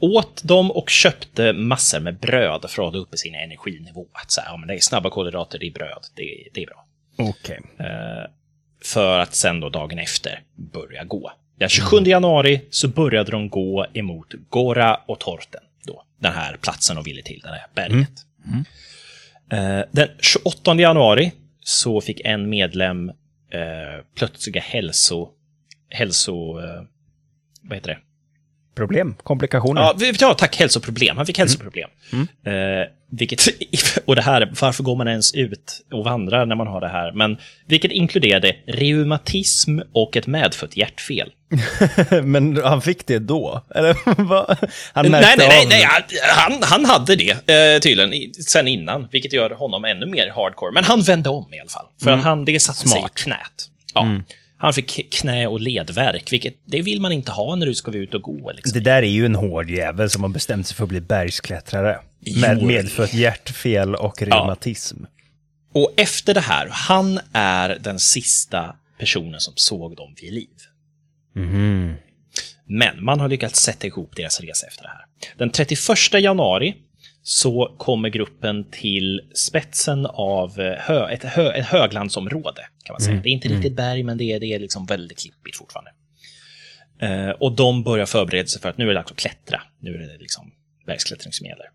[0.00, 4.06] Åt de och köpte massor med bröd för att hålla uppe sin energinivå.
[4.12, 6.66] Att så här, ja, men det är snabba kolhydrater, det är bröd, det, det är
[6.66, 6.86] bra.
[7.16, 7.60] Okej.
[7.74, 7.86] Okay.
[8.84, 11.32] för att sen då dagen efter börja gå.
[11.58, 12.10] Den 27 mm.
[12.10, 15.62] januari så började de gå emot Gora och Torten.
[15.84, 18.10] Då, den här platsen de ville till, det här berget.
[18.46, 18.64] Mm.
[19.52, 19.86] Mm.
[19.90, 23.08] den 28 januari så fick en medlem
[23.50, 25.30] eh, plötsliga hälso...
[25.88, 26.82] hälso eh,
[27.62, 27.98] vad heter det?
[28.74, 29.14] Problem?
[29.22, 29.80] Komplikationer?
[29.80, 30.56] Ja, ja tack.
[30.56, 31.16] Hälsoproblem.
[31.16, 31.44] Han fick mm.
[31.44, 31.90] hälsoproblem.
[32.12, 32.80] Mm.
[32.80, 33.48] Eh, vilket,
[34.04, 37.12] och det här, varför går man ens ut och vandrar när man har det här?
[37.12, 41.32] Men vilket inkluderade reumatism och ett medfött hjärtfel.
[42.22, 43.64] Men han fick det då?
[43.74, 43.96] Eller
[44.94, 45.86] Han nej, nej, nej, nej,
[46.36, 50.72] han, han hade det eh, tydligen sen innan, vilket gör honom ännu mer hardcore.
[50.72, 52.24] Men han vände om i alla fall, för mm.
[52.24, 53.68] han, det satte sig i knät.
[53.94, 54.02] Ja.
[54.02, 54.22] Mm.
[54.60, 58.14] Han fick knä och ledvärk, vilket det vill man inte ha när du ska ut
[58.14, 58.52] och gå.
[58.52, 58.72] Liksom.
[58.72, 61.98] Det där är ju en hård jävel som har bestämt sig för att bli bergsklättrare.
[62.40, 64.96] Med medfött hjärtfel och reumatism.
[65.00, 65.80] Ja.
[65.80, 70.56] Och efter det här, han är den sista personen som såg dem vid liv.
[71.36, 71.94] Mm.
[72.66, 75.04] Men man har lyckats sätta ihop deras resa efter det här.
[75.36, 75.78] Den 31
[76.12, 76.74] januari
[77.22, 82.62] så kommer gruppen till spetsen av eh, hö, ett, hö, ett höglandsområde.
[82.84, 83.12] kan man säga.
[83.12, 83.22] Mm.
[83.22, 85.90] Det är inte riktigt berg, men det är, det är liksom väldigt klippigt fortfarande.
[87.00, 89.62] Eh, och de börjar förbereda sig för att nu är det dags att klättra.
[89.78, 90.52] Nu är det liksom
[90.86, 91.66] bergsklättring som gäller.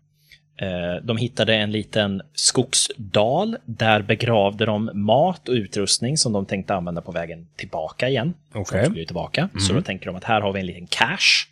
[0.58, 3.56] Eh, de hittade en liten skogsdal.
[3.64, 8.34] Där begravde de mat och utrustning som de tänkte använda på vägen tillbaka igen.
[8.54, 8.88] Okay.
[8.88, 9.40] De tillbaka.
[9.40, 9.60] Mm.
[9.60, 11.48] Så då tänker de att här har vi en liten cache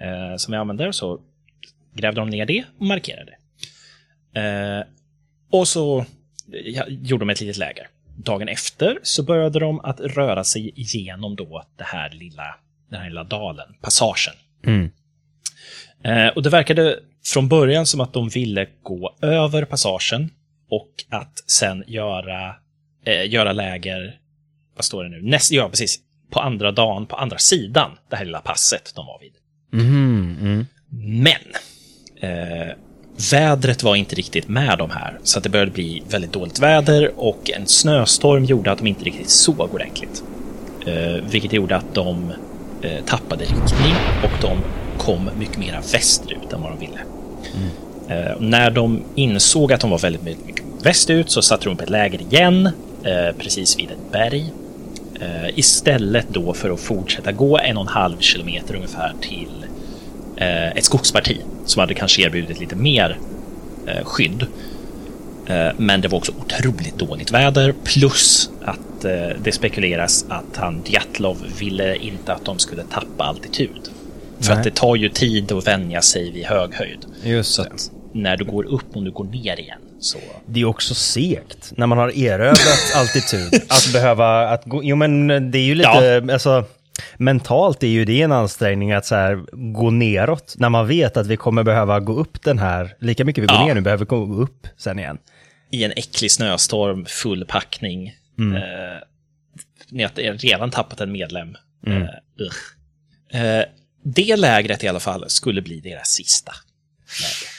[0.00, 0.92] eh, som vi använder.
[0.92, 1.20] Så
[1.94, 3.32] grävde de ner det och markerade.
[4.34, 4.86] Eh,
[5.50, 6.04] och så
[6.88, 7.88] gjorde de ett litet läger.
[8.16, 12.56] Dagen efter så började de att röra sig igenom då det här lilla,
[12.90, 14.34] den här lilla dalen, passagen.
[14.66, 14.90] Mm.
[16.02, 20.30] Eh, och det verkade från början som att de ville gå över passagen
[20.70, 22.54] och att sen göra,
[23.04, 24.18] eh, göra läger,
[24.76, 25.98] vad står det nu, Näst, ja precis,
[26.30, 29.32] på andra dagen, på andra sidan det här lilla passet de var vid.
[29.72, 30.66] Mm, mm.
[31.22, 31.42] Men
[32.20, 32.72] eh,
[33.32, 37.12] vädret var inte riktigt med de här, så att det började bli väldigt dåligt väder
[37.16, 40.22] och en snöstorm gjorde att de inte riktigt såg ordentligt.
[40.86, 42.32] Eh, vilket gjorde att de
[42.82, 44.58] eh, tappade riktning och de
[44.98, 46.98] kom mycket mer västerut än vad de ville.
[47.56, 47.68] Mm.
[48.08, 51.90] Eh, när de insåg att de var väldigt mycket västerut så satte de upp ett
[51.90, 52.66] läger igen,
[53.02, 54.52] eh, precis vid ett berg.
[55.20, 59.66] Eh, istället då för att fortsätta gå en och en halv kilometer ungefär till
[60.46, 63.18] ett skogsparti som hade kanske erbjudit lite mer
[63.86, 64.46] eh, skydd.
[65.46, 68.78] Eh, men det var också otroligt dåligt väder plus att
[69.42, 73.88] det spekuleras att han Djatlov ville inte att de skulle tappa altitud.
[74.40, 74.58] För Nej.
[74.58, 76.98] att det tar ju tid att vänja sig vid hög höjd.
[77.24, 80.18] Just så att när du går upp och du går ner igen så...
[80.46, 83.62] Det är också segt när man har erövrat altitud.
[83.68, 84.84] Att behöva att gå...
[84.84, 86.32] Jo men det är ju lite, ja.
[86.32, 86.64] alltså
[87.16, 91.26] mentalt är ju det en ansträngning att så här, gå neråt när man vet att
[91.26, 93.66] vi kommer behöva gå upp den här, lika mycket vi går ja.
[93.66, 95.18] ner nu behöver vi gå upp sen igen.
[95.70, 98.14] I en äcklig snöstorm, full packning.
[98.38, 98.56] Mm.
[98.56, 98.62] Eh,
[99.90, 101.56] ni har redan tappat en medlem.
[101.86, 102.02] Mm.
[103.32, 103.64] Eh, eh,
[104.04, 106.52] det lägret i alla fall skulle bli deras sista
[107.20, 107.58] läger.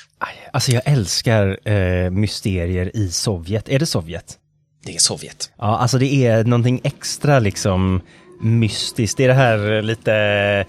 [0.54, 3.70] Alltså jag älskar eh, mysterier i Sovjet.
[3.70, 4.38] Är det Sovjet?
[4.86, 5.52] Det är Sovjet.
[5.58, 8.02] Ja, alltså det är någonting extra liksom
[8.40, 9.18] mystiskt.
[9.18, 10.66] Det är det här lite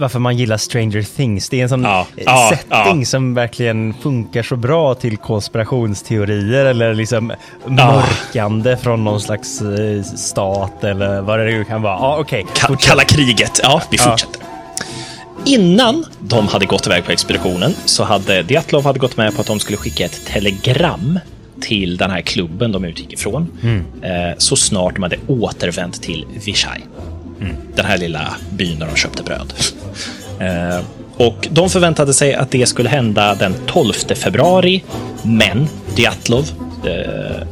[0.00, 1.48] varför man gillar Stranger Things.
[1.48, 2.06] Det är en sån ja,
[2.50, 3.04] setting ja.
[3.04, 7.32] som verkligen funkar så bra till konspirationsteorier eller liksom
[7.66, 11.94] mörkande från någon slags eh, stat eller vad det nu kan vara.
[11.94, 12.46] Ja, okej.
[12.64, 12.76] Okay.
[12.78, 13.60] Kalla kriget.
[13.62, 14.42] Ja, vi fortsätter.
[15.44, 19.46] Innan de hade gått iväg på expeditionen så hade Diatlov hade gått med på att
[19.46, 21.18] de skulle skicka ett telegram
[21.60, 23.84] till den här klubben de utgick ifrån mm.
[24.02, 26.80] eh, så snart de hade återvänt till Vishai.
[27.40, 27.56] Mm.
[27.74, 29.52] Den här lilla byn där de köpte bröd.
[30.40, 30.84] eh,
[31.16, 34.84] och de förväntade sig att det skulle hända den 12 februari,
[35.22, 36.50] men Diatlov
[36.84, 37.46] eh,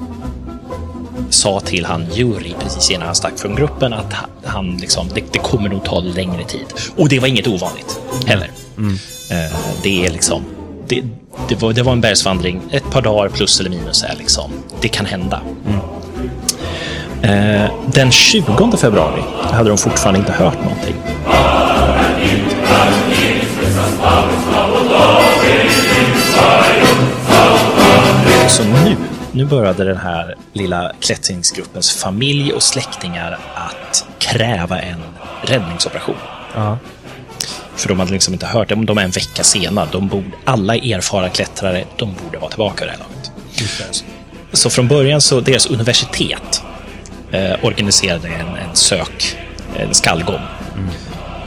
[1.30, 5.38] sa till han Juri precis innan han stack från gruppen att han liksom, det, det
[5.38, 6.66] kommer nog ta längre tid.
[6.96, 8.50] Och det var inget ovanligt heller.
[8.78, 8.94] Mm.
[9.30, 10.42] Eh, det är liksom
[10.88, 11.02] det,
[11.48, 12.62] det, var, det var en bergsvandring.
[12.70, 14.50] Ett par dagar plus eller minus är liksom.
[14.80, 15.40] Det kan hända.
[17.22, 19.22] Eh, den 20 februari
[19.52, 20.94] hade de fortfarande inte hört någonting.
[28.48, 28.96] Så nu,
[29.32, 35.00] nu började den här lilla klättringsgruppens familj och släktingar att kräva en
[35.42, 36.16] räddningsoperation.
[36.54, 36.78] Ja.
[37.78, 38.74] För de hade liksom inte hört det.
[38.74, 39.88] De är en vecka senare.
[39.92, 43.30] De borde, alla erfarna klättrare, de borde vara tillbaka i det här laget.
[44.52, 46.62] Så från början så deras universitet
[47.30, 49.36] eh, organiserade en, en sök,
[49.76, 50.40] en skallgång.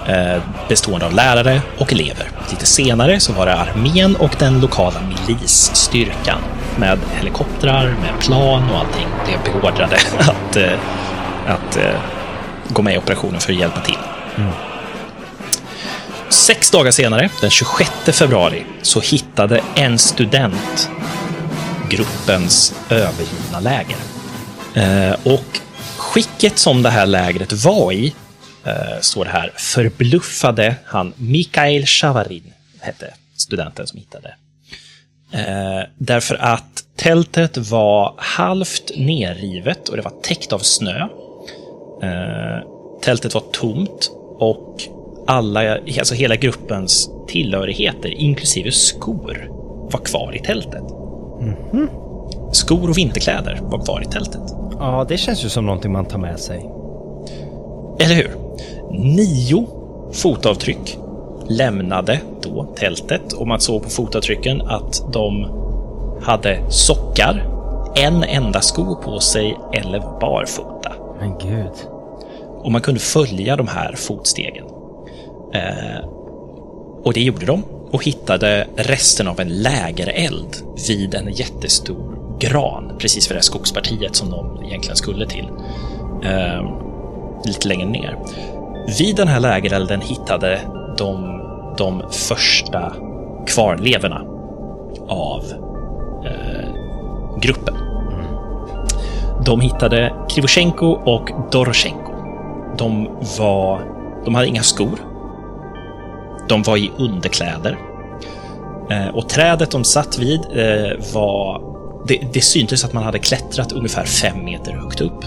[0.08, 2.32] Eh, bestående av lärare och elever.
[2.50, 6.40] Lite senare så var det armén och den lokala milisstyrkan
[6.78, 10.80] med helikoptrar, med plan och allting blev beordrade att, eh,
[11.48, 12.00] att eh,
[12.68, 13.98] gå med i operationen för att hjälpa till.
[16.32, 20.90] Sex dagar senare, den 26 februari, så hittade en student
[21.90, 23.98] gruppens övergivna läger.
[24.76, 25.60] Eh, och
[25.98, 28.14] skicket som det här lägret var i,
[28.66, 34.36] eh, står det här, förbluffade han Mikael Shavarin, hette studenten som hittade.
[35.32, 41.08] Eh, därför att tältet var halvt nerrivet och det var täckt av snö.
[43.02, 44.82] Tältet var tomt och
[45.28, 49.48] alla, alltså hela gruppens tillhörigheter, inklusive skor,
[49.92, 50.84] var kvar i tältet.
[52.52, 54.42] Skor och vinterkläder var kvar i tältet.
[54.80, 56.70] ja, det känns ju som någonting man tar med sig.
[58.00, 58.32] Eller hur?
[58.92, 59.68] Nio
[60.14, 60.98] fotavtryck
[61.48, 65.48] lämnade då tältet och man såg på fotavtrycken att de
[66.24, 67.48] hade sockar,
[67.96, 70.92] en enda sko på sig eller var barfota.
[71.20, 71.72] Men gud.
[72.64, 74.66] Och man kunde följa de här fotstegen.
[75.54, 76.06] Eh,
[77.04, 80.56] och det gjorde de och hittade resten av en lägereld
[80.88, 85.48] vid en jättestor gran precis vid det här skogspartiet som de egentligen skulle till.
[86.24, 86.64] Eh,
[87.46, 88.18] lite längre ner.
[89.00, 90.62] Vid den här lägerelden hittade
[90.98, 91.42] de
[91.78, 92.94] de första
[93.48, 94.22] kvarlevorna
[95.08, 95.44] av
[96.26, 96.70] eh,
[97.42, 97.76] gruppen.
[99.46, 102.12] De hittade Krivoshenko och Dorosjenko.
[102.78, 103.82] De var...
[104.26, 105.11] De hade inga skor.
[106.48, 107.78] De var i underkläder.
[108.90, 111.72] Eh, och trädet de satt vid eh, var...
[112.08, 115.24] Det, det syntes att man hade klättrat ungefär fem meter högt upp.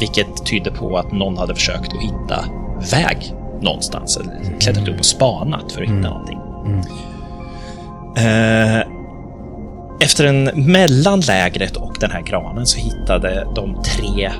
[0.00, 2.44] Vilket tydde på att någon hade försökt att hitta
[2.90, 4.16] väg någonstans.
[4.16, 6.38] Eller klättrat upp och spanat för att hitta någonting.
[8.16, 8.82] Eh,
[10.00, 14.32] efter en mellan lägret och den här granen så hittade de tre,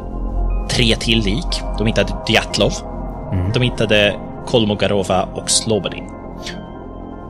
[0.70, 1.62] tre till lik.
[1.78, 2.72] De hittade Djatlov,
[3.54, 4.14] de hittade
[4.46, 6.04] Kolmogarova och Slobodin.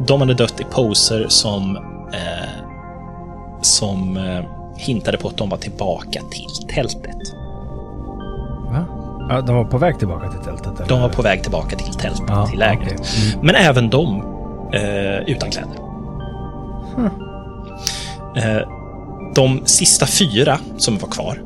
[0.07, 1.77] De hade dött i poser som,
[2.13, 2.49] eh,
[3.61, 4.45] som eh,
[4.77, 7.17] hintade på att de var tillbaka till tältet.
[8.71, 8.85] Va?
[9.31, 10.77] Ja, de var på väg tillbaka till tältet?
[10.77, 10.89] Eller?
[10.89, 13.01] De var på väg tillbaka till tältet, Ja, till lägret.
[13.01, 13.39] okej.
[13.43, 14.23] Men även de
[14.73, 15.77] eh, utan kläder.
[18.37, 18.69] Eh,
[19.35, 21.43] de sista fyra som var kvar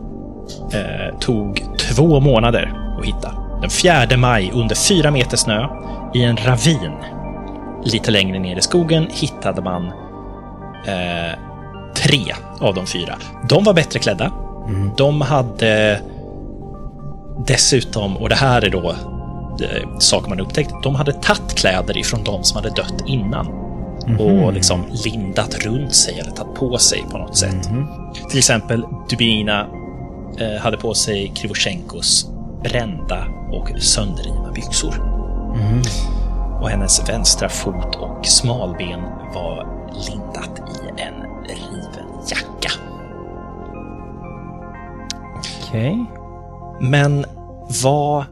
[0.73, 3.33] eh, tog två månader att hitta.
[3.61, 5.69] Den 4 maj under fyra meter snö
[6.15, 6.93] i en ravin
[7.85, 9.87] lite längre ner i skogen hittade man
[10.87, 11.39] eh,
[11.97, 13.15] tre av de fyra.
[13.49, 14.33] De var bättre klädda.
[14.97, 16.01] De hade
[17.47, 22.25] dessutom, och det här är då eh, saker man upptäckt, de hade tagit kläder ifrån
[22.25, 23.47] de som hade dött innan
[24.19, 27.71] och liksom lindat runt sig eller tagit på sig på något sätt.
[28.31, 29.67] Till exempel Dubina
[30.39, 32.30] eh, hade på sig Krivosjenkos
[32.63, 34.95] brända och sönderrivna byxor.
[36.63, 39.01] Och hennes vänstra fot och smalben
[39.35, 39.67] var
[40.11, 42.71] lindat i en riven jacka.
[45.63, 46.07] Okej.
[46.81, 47.25] Men
[47.83, 48.25] vad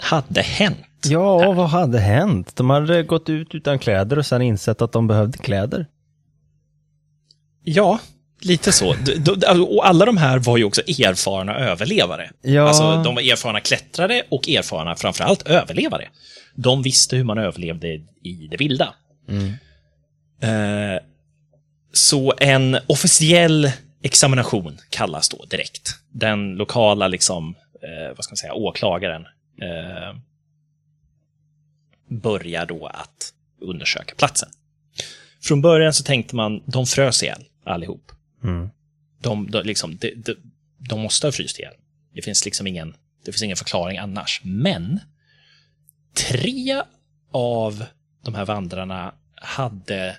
[0.00, 0.78] hade hänt?
[1.04, 2.56] Ja, vad hade hänt?
[2.56, 5.86] De hade gått ut utan kläder och sen insett att de behövde kläder.
[7.62, 7.98] Ja,
[8.40, 8.92] lite så.
[8.92, 12.30] D- Och alla de här var ju också erfarna överlevare.
[12.42, 12.68] Ja.
[12.68, 16.08] Alltså, de var erfarna klättrare och erfarna, framförallt, överlevare.
[16.54, 17.88] De visste hur man överlevde
[18.22, 18.94] i det vilda.
[20.42, 21.02] Eh,
[21.92, 23.70] så en officiell
[24.02, 25.88] examination kallas då direkt.
[26.12, 29.22] Den lokala, liksom, eh, vad ska man säga, åklagaren
[29.62, 30.16] eh,
[32.10, 34.48] börjar då att undersöka platsen.
[35.42, 38.12] Från början så tänkte man, de frös ihjäl allihop.
[39.20, 40.34] De, de, liksom, de, de,
[40.78, 41.74] de måste ha fryst ihjäl.
[42.14, 42.94] Det finns liksom ingen,
[43.24, 44.40] det finns ingen förklaring annars.
[44.44, 45.00] Men
[46.14, 46.82] tre
[47.32, 47.84] av
[48.24, 50.16] de här vandrarna hade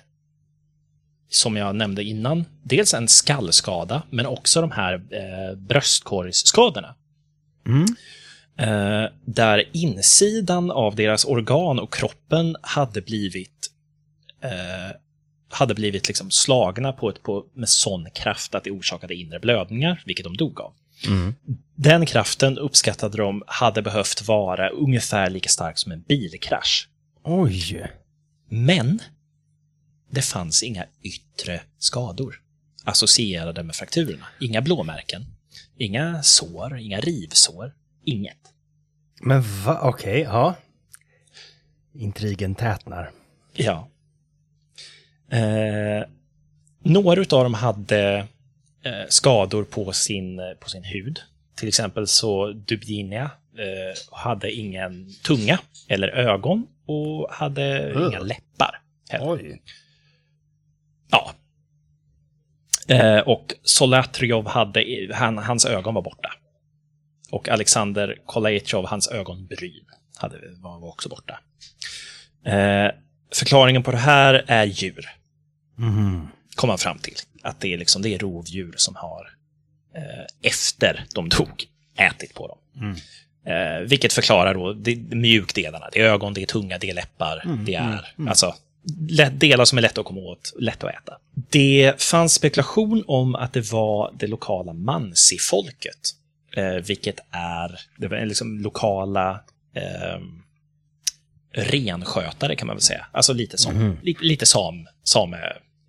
[1.30, 6.94] som jag nämnde innan, dels en skallskada, men också de här eh, bröstkorgsskadorna.
[7.66, 7.86] Mm.
[8.56, 13.70] Eh, där insidan av deras organ och kroppen hade blivit
[14.42, 14.96] eh,
[15.50, 20.02] hade blivit liksom slagna på ett, på, med sån kraft att det orsakade inre blödningar,
[20.06, 20.72] vilket de dog av.
[21.06, 21.34] Mm.
[21.74, 26.88] Den kraften uppskattade de hade behövt vara ungefär lika stark som en bilkrasch.
[27.22, 27.86] Oj.
[28.48, 29.02] Men
[30.10, 32.40] det fanns inga yttre skador
[32.84, 34.26] associerade med frakturerna.
[34.40, 35.26] Inga blåmärken,
[35.76, 37.74] inga sår, inga rivsår,
[38.04, 38.38] inget.
[39.20, 39.80] Men va?
[39.82, 40.54] Okej, ja.
[41.94, 43.10] Intrigen tätnar.
[43.52, 43.88] Ja.
[45.30, 46.08] Eh,
[46.82, 48.26] några av dem hade
[48.84, 51.20] eh, skador på sin, på sin hud.
[51.56, 55.58] Till exempel så Dubinia eh, hade ingen tunga
[55.88, 58.08] eller ögon och hade Ugh.
[58.08, 58.80] inga läppar.
[59.08, 59.30] heller.
[59.32, 59.62] Oj.
[61.10, 61.32] Ja.
[62.88, 66.32] Eh, och Solatriov hade, han, hans ögon var borta.
[67.30, 71.40] Och Alexander Kolaytjov, hans ögonbryn, hade, var, var också borta.
[72.44, 72.90] Eh,
[73.34, 75.06] förklaringen på det här är djur,
[75.78, 76.28] Mhm.
[76.54, 77.14] kom man fram till.
[77.42, 79.30] Att det är, liksom, det är rovdjur som har,
[79.94, 81.66] eh, efter de dog,
[81.96, 82.58] ätit på dem.
[83.46, 85.88] Eh, vilket förklarar då det, det mjukdelarna.
[85.92, 88.54] Det är ögon, det är tunga, det är läppar, det är alltså
[89.08, 91.18] lätt, delar som är lätta att komma åt, lätt att äta.
[91.50, 96.14] Det fanns spekulation om att det var det lokala Mansi-folket,
[96.56, 99.40] eh, vilket är det var liksom lokala
[99.74, 100.20] eh,
[101.52, 103.06] renskötare kan man väl säga.
[103.12, 105.38] Alltså lite som, li, lite sam, same,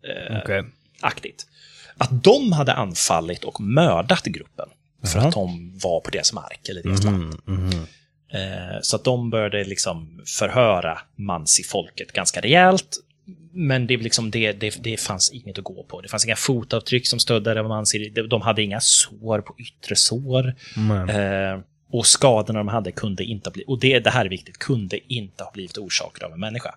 [0.04, 0.64] eh, Okej.
[1.02, 1.47] aktigt.
[1.97, 4.70] Att de hade anfallit och mördat gruppen
[5.04, 5.28] för Jaha.
[5.28, 7.36] att de var på deras mark eller deras land.
[7.45, 7.86] Mhm, mhm.
[8.34, 12.97] Eh, Så att de började liksom förhöra Mansi-folket ganska rejält.
[13.52, 16.02] Men det, liksom det, det, det fanns inget att gå på.
[16.02, 18.10] Det fanns inga fotavtryck som stödde Mansi.
[18.10, 20.56] De- De hade inga sår på yttre sår.
[21.10, 21.60] Eh,
[21.91, 25.14] och skadorna de hade kunde inte ha blivit, och det, det här är viktigt, kunde
[25.14, 26.76] inte ha blivit orsakade av en människa.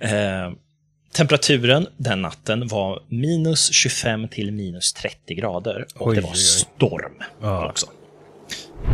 [0.00, 0.52] Eh,
[1.12, 6.36] temperaturen den natten var minus 25 till minus 30 grader och Oj, det var oj,
[6.36, 7.22] storm
[7.68, 7.86] också.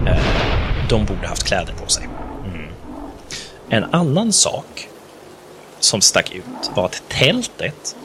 [0.07, 0.25] Eh,
[0.89, 2.09] de borde haft kläder på sig.
[2.47, 2.69] Mm.
[3.69, 4.89] En annan sak
[5.81, 7.97] som stack ut var att tältet,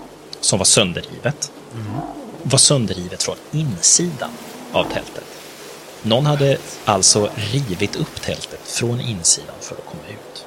[0.42, 1.92] som var sönderrivet, Mm.
[2.44, 4.30] var sönderrivet från insidan
[4.72, 5.24] av tältet.
[6.04, 10.47] Någon hade alltså rivit upp tältet från insidan för att komma ut.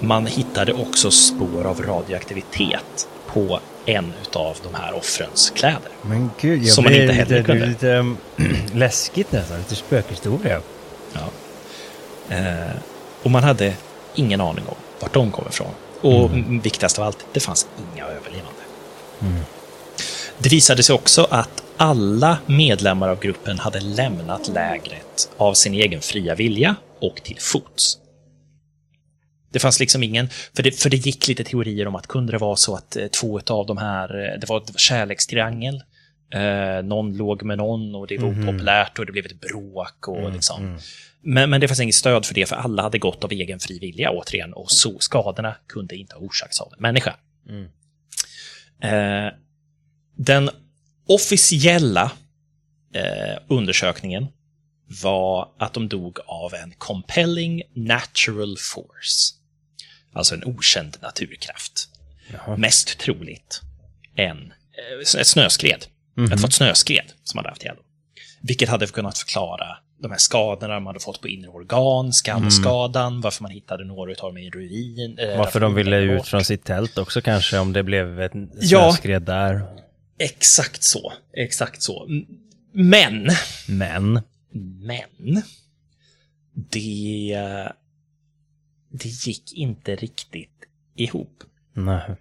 [0.00, 5.90] Man hittade också spår av radioaktivitet på en av de här offrens kläder.
[6.02, 7.66] men gud, jag Som man inte heller lite, kunde.
[7.66, 8.16] lite um,
[8.72, 9.58] läskigt nästan.
[9.58, 10.60] Lite spökhistoria.
[11.12, 11.28] Ja.
[12.36, 12.76] Eh,
[13.22, 13.74] och man hade
[14.14, 15.70] ingen aning om vart de kom ifrån.
[16.00, 16.60] Och mm.
[16.60, 18.60] viktigast av allt, det fanns inga överlevande.
[20.38, 26.00] Det visade sig också att alla medlemmar av gruppen hade lämnat lägret av sin egen
[26.00, 27.98] fria vilja och till fots.
[29.50, 32.38] Det fanns liksom ingen, för det, för det gick lite teorier om att kunde det
[32.38, 35.82] vara så att eh, två av de här, eh, det var, det var kärlekstriangel,
[36.34, 40.32] eh, någon låg med någon och det var opopulärt och det blev ett bråk och
[40.32, 40.78] liksom.
[41.20, 43.78] Men, men det fanns inget stöd för det, för alla hade gått av egen fri
[43.78, 47.16] vilja återigen och så skadorna kunde inte ha orsakats av en människa.
[48.82, 49.32] Eh,
[50.16, 50.50] den
[51.06, 52.12] officiella
[52.94, 54.26] eh, undersökningen
[55.02, 59.34] var att de dog av en compelling natural force.
[60.12, 61.88] Alltså en okänd naturkraft.
[62.32, 62.56] Jaha.
[62.56, 63.60] Mest troligt
[64.16, 65.86] en, eh, ett snöskred.
[66.32, 67.84] Ett fått snöskred som hade haft ihjäl dem.
[68.42, 73.42] Vilket hade kunnat förklara de här skadorna man hade fått på inre organ, skallskadan, varför
[73.42, 75.18] man hittade några av dem i ruin.
[75.18, 76.26] eh, Varför de ville ut bort.
[76.28, 78.90] från sitt tält också kanske, om det blev ett Ja.
[78.92, 79.62] snöskred där.
[80.18, 81.12] Exakt så.
[81.36, 82.06] Exakt så.
[82.72, 83.28] Men,
[83.68, 84.20] Men,
[84.60, 85.42] men,
[86.54, 87.36] det,
[88.90, 91.42] det gick inte riktigt ihop,
[91.72, 92.16] nej.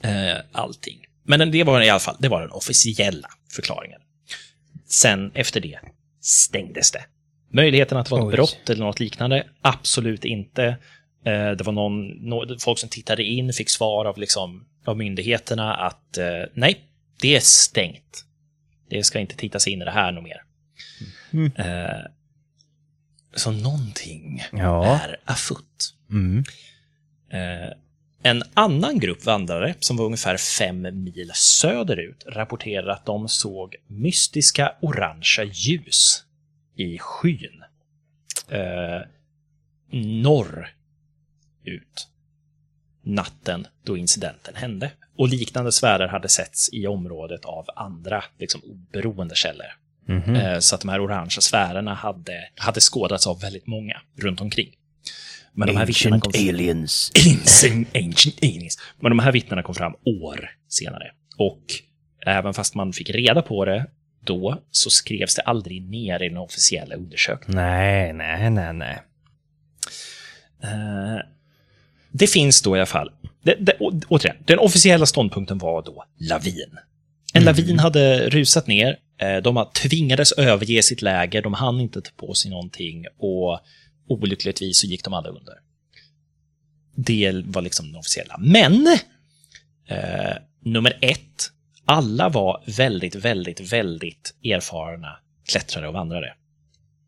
[0.00, 1.06] eh, allting.
[1.22, 4.00] Men det var i alla fall det var den officiella förklaringen.
[4.86, 5.78] Sen efter det
[6.20, 7.04] stängdes det.
[7.52, 8.32] Möjligheten att det var ett Oj.
[8.32, 10.64] brott eller något liknande, absolut inte.
[11.24, 15.74] Eh, Det var någon, nå- folk som tittade in fick svar av, liksom, av myndigheterna
[15.74, 16.80] att eh, nej,
[17.20, 18.24] det är stängt.
[18.88, 20.42] Det ska inte tittas in i det här något mer.
[21.32, 21.52] Mm.
[21.56, 22.04] Eh,
[23.34, 25.00] Så någonting Ja.
[25.00, 25.94] är afutt.
[26.10, 26.44] Mm.
[27.30, 27.72] Eh,
[28.22, 34.72] en annan grupp vandrare, som var ungefär fem mil söderut, rapporterade att de såg mystiska
[34.80, 36.24] orangea ljus
[36.76, 37.64] i skyn.
[38.48, 39.00] Eh,
[39.92, 40.74] norr
[41.64, 42.06] ut.
[43.02, 44.90] natten då incidenten hände.
[45.16, 49.66] Och liknande sfärer hade setts i området av andra liksom, oberoende källor.
[50.10, 54.68] Eh, Så att de här orangea sfärerna hade, hade skådats av väldigt många runt omkring.
[55.52, 56.32] Men de här vittnena kom...
[56.48, 57.12] aliens.
[57.40, 58.78] Ancient, ancient aliens.
[59.00, 61.10] Men de här vittnena kom fram år senare.
[61.36, 61.62] Och
[62.26, 63.86] även fast man fick reda på det
[64.24, 67.62] då, så skrevs det aldrig ner i den officiella undersökningen.
[67.64, 68.98] Nej, nej, nej, nej.
[70.62, 71.18] Eh,
[72.12, 73.10] det finns då i alla fall,
[73.42, 76.78] det, det, å- återigen, den officiella ståndpunkten var då lavin.
[77.34, 78.96] En lavin hade rusat ner,
[79.42, 83.60] de tvingades överge sitt läger, de hann inte ta på sig någonting och
[84.08, 85.54] olyckligtvis så gick de alla under.
[86.94, 88.36] Det var liksom den officiella.
[88.38, 88.86] Men,
[89.86, 91.50] eh, nummer ett,
[91.84, 95.18] alla var väldigt, väldigt, väldigt erfarna
[95.48, 96.34] klättrare och vandrare.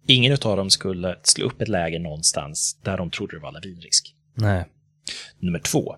[0.06, 4.14] Ingen av dem skulle slå upp ett läger någonstans där de trodde det var lavinrisk.
[4.34, 4.64] Nej.
[5.38, 5.96] Nummer två.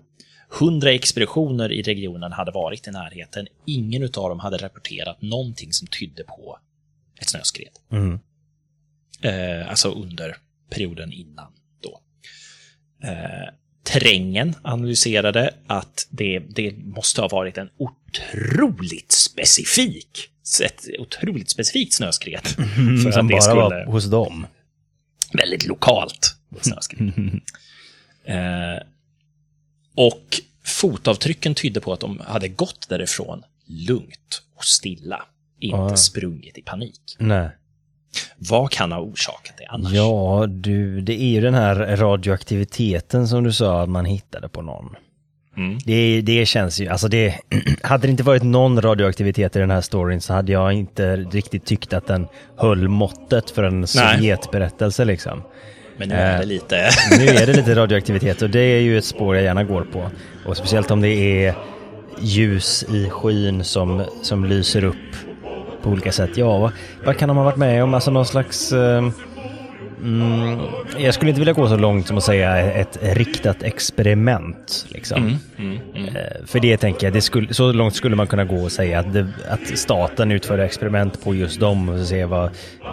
[0.53, 3.47] 100 expeditioner i regionen hade varit i närheten.
[3.65, 6.59] Ingen av dem hade rapporterat någonting som tydde på
[7.21, 7.71] ett snöskred.
[7.91, 8.19] Mm.
[9.21, 10.37] Eh, alltså under
[10.69, 11.99] perioden innan då.
[13.03, 20.29] Eh, terrängen analyserade att det, det måste ha varit en otroligt specifik,
[20.63, 22.47] ett otroligt specifikt snöskred.
[22.47, 24.47] För Som att det bara skulle, var hos dem.
[25.33, 27.11] väldigt lokalt snöskred.
[28.25, 28.35] eh,
[29.95, 30.23] och
[30.63, 35.21] fotavtrycken tydde på att de hade gått därifrån lugnt och stilla,
[35.59, 35.95] inte Ah.
[35.95, 37.15] sprungit i panik.
[37.19, 37.49] Nej.
[38.37, 39.93] Vad kan ha orsakat det annars?
[39.93, 44.61] Ja, du, det är ju den här radioaktiviteten som du sa att man hittade på
[44.61, 44.95] någon.
[45.57, 45.77] Mm.
[45.85, 47.39] Det, det känns ju, alltså det,
[47.83, 51.65] hade det inte varit någon radioaktivitet i den här storyn så hade jag inte riktigt
[51.65, 52.27] tyckt att den
[52.57, 55.41] höll måttet för en Sovjetberättelse liksom.
[55.97, 56.75] Men nu är Eh, det lite...
[57.19, 60.09] Nu är det lite radioaktivitet och det är ju ett spår jag gärna går på.
[60.45, 61.55] Och speciellt om det är
[62.19, 64.95] ljus i skyn som, som lyser upp
[65.83, 66.29] på olika sätt.
[66.37, 66.71] Ja, vad,
[67.05, 67.93] vad kan de ha varit med om?
[67.93, 68.71] Alltså någon slags...
[68.71, 69.09] eh,
[70.05, 70.59] mm,
[70.97, 74.85] jag skulle inte vilja gå så långt som att säga ett riktat experiment.
[74.89, 75.37] Liksom.
[75.57, 78.99] Eh, För det tänker jag, det skulle, så långt skulle man kunna gå och säga
[78.99, 82.49] att, det, att staten utför experiment på just dem och se vad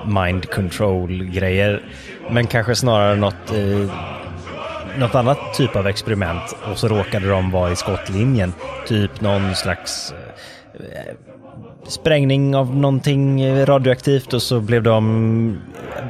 [0.06, 1.82] mind control-grejer.
[2.30, 3.90] Men kanske snarare något, eh,
[4.98, 8.52] något annat typ av experiment och så råkade de vara i skottlinjen.
[8.88, 10.14] Typ någon slags
[10.74, 11.14] eh,
[11.88, 15.58] sprängning av någonting radioaktivt och så blev de,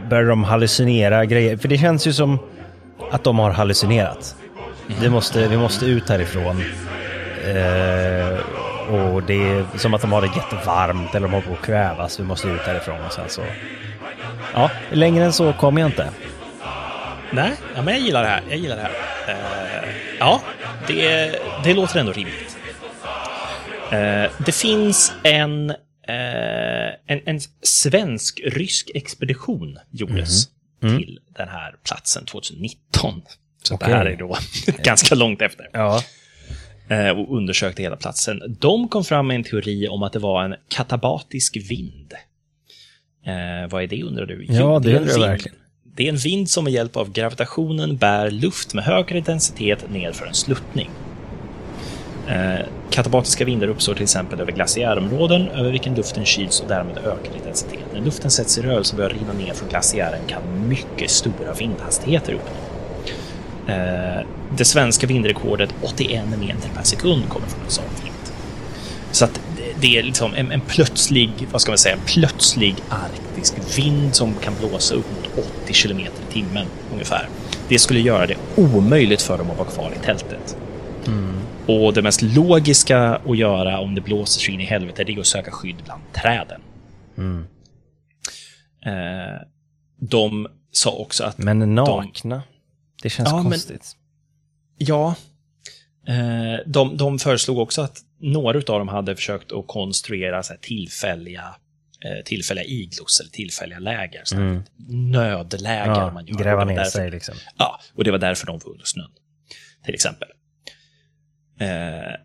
[0.09, 1.57] började de hallucinera grejer.
[1.57, 2.39] För det känns ju som
[3.11, 4.37] att de har hallucinerat.
[5.01, 6.63] Vi måste, vi måste ut härifrån.
[7.47, 8.39] Eh,
[8.95, 12.21] och det är som att de har det jättevarmt eller de håller på att kvävas.
[12.21, 13.43] Vi måste ut härifrån och sen så...
[14.55, 16.09] Ja, längre än så kommer jag inte.
[17.31, 18.43] Nej, ja, men jag gillar det här.
[18.49, 18.93] Jag gillar det här.
[19.29, 20.41] Eh, ja,
[20.87, 21.31] det,
[21.65, 22.52] det låter ändå rimligt.
[23.93, 25.77] Eh, det finns en, eh,
[27.07, 30.49] en, en svensk-rysk expedition gjordes
[30.81, 33.23] till den här platsen 2019.
[33.63, 33.89] Så Okej.
[33.89, 34.37] det här är då
[34.85, 35.69] ganska långt efter.
[35.73, 36.03] Ja.
[36.89, 38.57] Eh, och undersökte hela platsen.
[38.61, 42.13] De kom fram med en teori om att det var en katabatisk vind.
[43.27, 44.45] Eh, vad är det undrar du?
[44.49, 45.57] Ja, det undrar jag verkligen.
[45.97, 50.13] Det är en vind som med hjälp av gravitationen bär luft med högre densitet ner
[50.13, 50.91] för en sluttning.
[52.29, 57.37] Eh, katabatiska vindar uppstår till exempel över glaciärområden över vilken luften kyls och därmed ökar
[57.37, 57.81] i densitet.
[57.93, 62.33] När luften sätts i rörelse och börjar rinna ner från glaciären kan mycket stora vindhastigheter
[62.33, 62.57] uppnås.
[63.69, 68.15] Eh, det svenska vindrekordet 81 meter per sekund kommer från en sån vind.
[69.13, 72.75] Så att det- det är liksom en, en plötslig, vad ska man säga, en plötslig
[72.89, 75.07] arktisk vind som kan blåsa upp
[75.37, 77.29] mot 80 kilometer i timmen ungefär.
[77.69, 80.57] Det skulle göra det omöjligt för dem att vara kvar i tältet.
[81.67, 85.21] Och det mest logiska att göra om det blåser så in i helvete, det är
[85.21, 86.61] att söka skydd bland träden.
[88.87, 89.41] Eh,
[90.01, 92.43] de sa också att Men nakna?
[93.03, 93.97] Det känns Ja, men- konstigt.
[94.79, 95.15] Ja.
[96.09, 101.45] Eh, de, de föreslog också att några av dem hade försökt att konstruera så tillfälliga,
[102.05, 104.21] eh, tillfälliga iglos eller tillfälliga läger.
[104.25, 105.87] Så här Nödläger.
[105.87, 106.35] Ja, man gör.
[106.39, 107.35] gräva ner därför- sig liksom.
[107.59, 109.11] Ja, och det var därför de var under snön.
[109.85, 110.29] Till exempel.
[111.59, 112.17] Eh,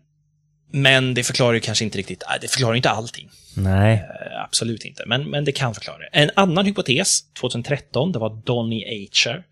[0.70, 3.30] men det förklarar ju kanske inte riktigt, nej, det förklarar inte allting.
[3.56, 3.94] Nej.
[3.94, 6.08] Eh, absolut inte, men, men det kan förklara det.
[6.12, 9.44] En annan hypotes, 2013, det var Donny Eicher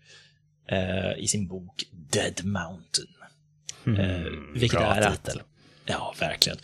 [0.69, 3.07] eh, i sin bok Dead Mountain.
[3.87, 5.39] Eh, vilket är titel.
[5.39, 5.45] att...
[5.85, 6.57] Ja, verkligen.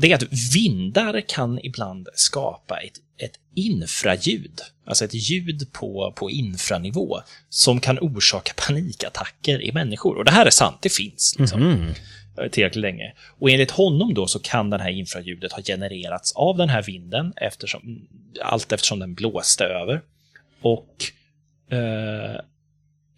[0.00, 6.30] Det är att vindar kan ibland skapa ett, ett infraljud, alltså ett ljud på, på
[6.30, 10.16] infranivå, som kan orsaka panikattacker i människor.
[10.16, 11.36] Och det här är sant, det finns.
[11.38, 11.62] Liksom.
[11.62, 11.94] Mm.
[12.38, 13.12] Eh, tillräckligt länge.
[13.38, 17.32] Och enligt honom då så kan det här infraljudet ha genererats av den här vinden
[17.36, 18.08] eftersom,
[18.42, 20.00] allt eftersom den blåste över.
[20.60, 20.94] Och
[21.70, 22.40] eh,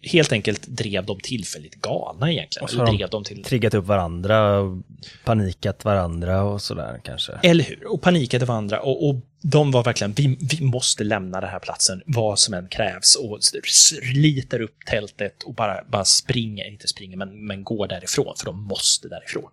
[0.03, 2.63] helt enkelt drev dem tillfälligt galna egentligen.
[2.63, 3.43] Och så har de till...
[3.43, 4.83] Triggat upp varandra, och
[5.25, 7.31] panikat varandra och sådär kanske.
[7.43, 7.87] Eller hur?
[7.93, 8.79] Och panikade varandra.
[8.79, 12.67] Och, och de var verkligen, vi, vi måste lämna den här platsen, vad som än
[12.67, 13.15] krävs.
[13.15, 18.45] Och sliter upp tältet och bara, bara springer, inte springer, men, men går därifrån, för
[18.45, 19.49] de måste därifrån.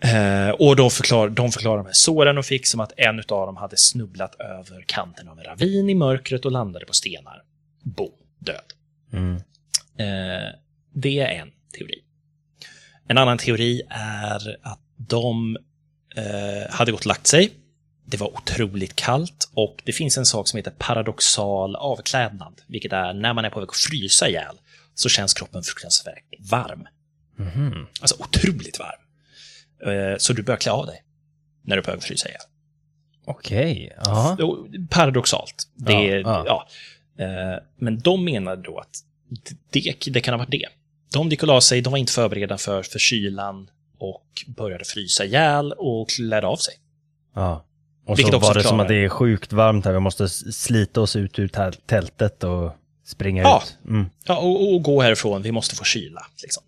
[0.00, 3.46] Eh, och de förklarar, de förklarar de här såren de fick som att en av
[3.46, 7.42] dem hade snubblat över kanten av en ravin i mörkret och landade på stenar.
[7.82, 8.77] Boom, död.
[9.12, 9.36] Mm.
[9.98, 10.52] Eh,
[10.94, 12.02] det är en teori.
[13.08, 15.56] En annan teori är att de
[16.16, 17.50] eh, hade gått och lagt sig.
[18.04, 23.12] Det var otroligt kallt och det finns en sak som heter paradoxal avklädnad, vilket är
[23.12, 24.56] när man är på väg att frysa ihjäl
[24.94, 26.86] så känns kroppen fruktansvärt varm.
[27.36, 27.86] Mhm.
[28.00, 29.00] Alltså otroligt varm.
[29.92, 31.02] Eh, så du börjar klä av dig
[31.62, 32.40] när du är på väg att frysa ihjäl.
[33.24, 34.36] Okej, ja.
[34.38, 35.68] Jo, Paradoxalt.
[35.74, 36.72] Det, Ja, ja, Eh,
[37.76, 38.96] Men de menade då att
[39.70, 40.66] det, det kan ha varit det.
[41.12, 45.24] De gick och la sig, de var inte förberedda för, för kylan och började frysa
[45.24, 46.74] ihjäl och klädde av sig.
[47.34, 47.64] ja.
[48.06, 51.00] Och Vilket så var det som att det är sjukt varmt här, vi måste slita
[51.00, 52.72] oss ut ur tä- tältet och
[53.06, 53.62] springa Ja.
[53.66, 53.78] ut.
[53.88, 54.06] Mm.
[54.24, 56.20] Ja, och, och gå härifrån, vi måste få kyla.
[56.42, 56.62] Liksom.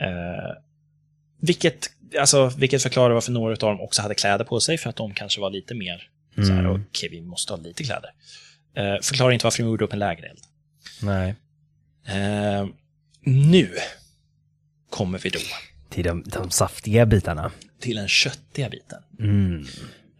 [0.00, 0.56] Eh,
[1.40, 1.86] vilket,
[2.20, 5.14] alltså, vilket förklarar varför några av dem också hade kläder på sig, för att de
[5.14, 6.84] kanske var lite mer så här, Mm.
[6.90, 8.10] okej, vi måste ha lite kläder.
[8.78, 10.40] Eh, förklarar inte varför de gjorde upp en lägereld.
[11.02, 11.34] Nej.
[12.06, 12.66] Eh,
[13.20, 13.74] nu
[14.90, 15.38] kommer vi då
[15.90, 17.52] Till de, de saftiga bitarna.
[17.80, 19.02] till den köttiga biten.
[19.18, 19.64] Mm.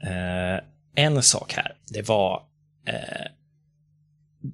[0.02, 0.60] Eh,
[0.94, 2.42] en sak här, det var
[2.86, 3.26] eh,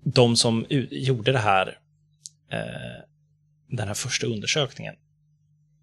[0.04, 1.78] de som gjorde det här,
[2.50, 3.02] eh,
[3.68, 4.94] den här första undersökningen,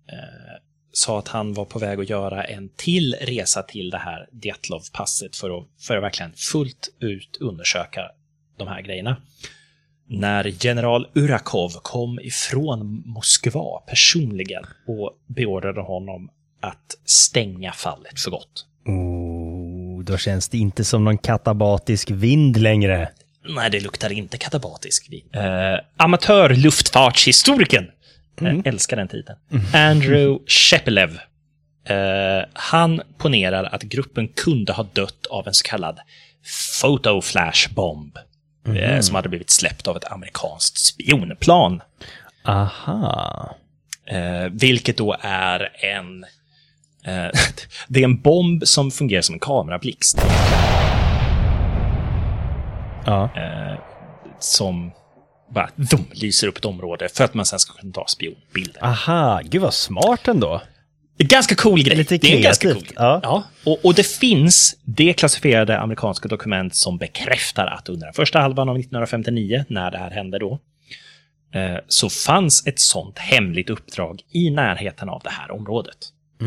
[0.08, 0.62] eh,
[0.94, 5.36] sa att han var på väg att göra en till resa till det här Djatlov-passet
[5.36, 8.02] för att, för att verkligen fullt ut undersöka
[8.58, 9.18] de här grejerna.
[10.08, 16.30] När general Urakov kom ifrån Moskva personligen och beordrade honom
[16.62, 18.66] att stänga fallet för gott.
[18.86, 23.10] Oh, då känns det inte som någon katabatisk vind längre.
[23.50, 25.26] Nej, det luktar inte katabatisk vin.
[25.36, 27.92] Uh, Amatörluftfartshistorikern.
[28.42, 29.40] Jag älskar den titeln.
[29.74, 31.20] Andrew Shepelev.
[31.86, 36.00] Eh, han ponerar att gruppen kunde ha dött av en så kallad
[36.82, 38.18] photo flash bomb.
[38.78, 41.82] eh, som hade blivit släppt av ett amerikanskt spionplan.
[42.46, 43.56] Aha.
[44.06, 46.26] Eh, vilket då är en...
[47.88, 50.22] Det är en bomb som fungerar som en kamerablixt.
[53.06, 53.30] Ja.
[54.40, 54.92] som
[55.54, 58.84] bara dum, lyser upp ett område för att man sen ska kunna ta spionbilder.
[58.86, 60.62] Aha, gud vad smart ändå.
[61.18, 61.98] Ganska cool grej.
[61.98, 62.94] Lite det är en ganska cool grej.
[62.96, 63.44] ja.
[63.66, 68.76] Och, och det finns deklassifierade amerikanska dokument som bekräftar att under den första halvan av
[68.76, 70.60] 1959, när det här hände då,
[71.54, 75.98] eh, så fanns ett sånt hemligt uppdrag i närheten av det här området.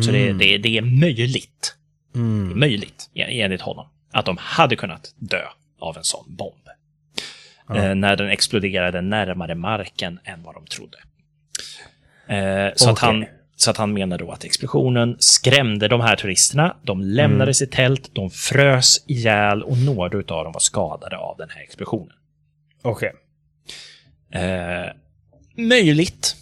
[0.04, 1.74] Så det, det, det är möjligt,
[2.14, 2.48] Mm.
[2.48, 5.42] det är möjligt, enligt honom, att de hade kunnat dö
[5.80, 6.68] av en sån bomb.
[7.70, 10.98] Eh, när den exploderade närmare marken än vad de trodde.
[12.26, 13.06] Eh, så, att Okej.
[13.06, 13.24] han,
[13.56, 16.76] så att han menar då att explosionen skrämde de här turisterna.
[16.82, 17.54] De lämnade Mm.
[17.54, 22.16] sitt tält, de frös ihjäl och några av dem var skadade av den här explosionen.
[22.82, 23.12] Okej.
[24.32, 24.90] Eh,
[25.56, 26.36] möjligt.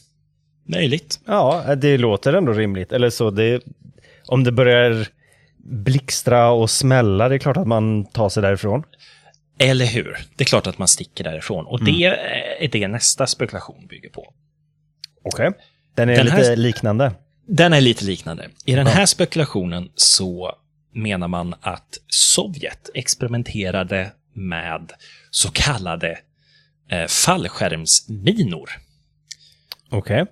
[0.64, 1.20] Möjligt.
[1.26, 2.92] Ja, det låter ändå rimligt.
[2.92, 3.62] Eller så, det,
[4.26, 5.06] om det börjar
[5.64, 8.84] blixtra och smälla, det är klart att man tar sig därifrån.
[9.62, 10.18] Eller hur?
[10.36, 11.66] Det är klart att man sticker därifrån.
[11.66, 11.92] Och Mm.
[11.94, 12.04] det
[12.64, 14.34] är det nästa spekulation bygger på.
[15.24, 15.50] Okej.
[15.94, 17.12] Den är Den lite här- liknande.
[17.46, 18.48] Den är lite liknande.
[18.64, 20.52] I den här spekulationen så
[20.94, 24.92] menar man att Sovjet experimenterade med
[25.30, 26.18] så kallade
[26.90, 28.70] eh, fallskärmsminor.
[29.90, 30.24] Okej.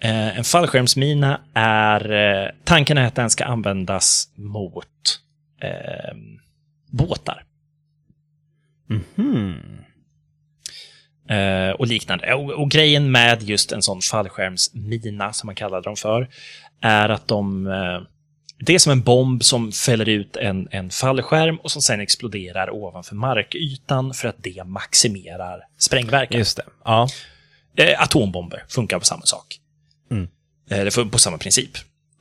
[0.00, 2.12] Eh, en fallskärmsmina är...
[2.12, 4.86] Eh, tanken är att den ska användas mot
[5.62, 6.16] eh,
[6.90, 7.44] båtar
[9.16, 9.54] Mhm.
[11.28, 12.34] eh, och liknande.
[12.34, 16.28] Och, och grejen med just en sån fallskärmsmina, som man kallar dem för,
[16.80, 17.66] är att de...
[17.66, 18.02] Eh,
[18.64, 22.70] det är som en bomb som fäller ut en, en fallskärm och som sen exploderar
[22.70, 26.38] ovanför markytan för att det maximerar sprängverkan.
[26.38, 26.64] Just det.
[26.84, 27.08] Ja.
[27.76, 29.58] Eh, atombomber funkar på samma sak.
[30.10, 30.28] Mm.
[30.70, 31.70] Eh, på samma princip.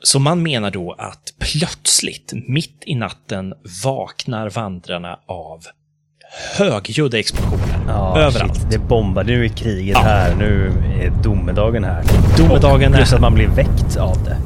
[0.03, 3.53] Så man menar då att plötsligt, mitt i natten,
[3.83, 5.63] vaknar vandrarna av
[6.57, 8.55] högljudda explosioner Ja, överallt.
[8.55, 9.23] Shit, det bombar.
[9.23, 10.01] Nu är kriget Ja.
[10.03, 10.35] här.
[10.35, 12.03] Nu är domedagen här.
[12.37, 14.37] Domedagen Och är Plus att man blir väckt av det.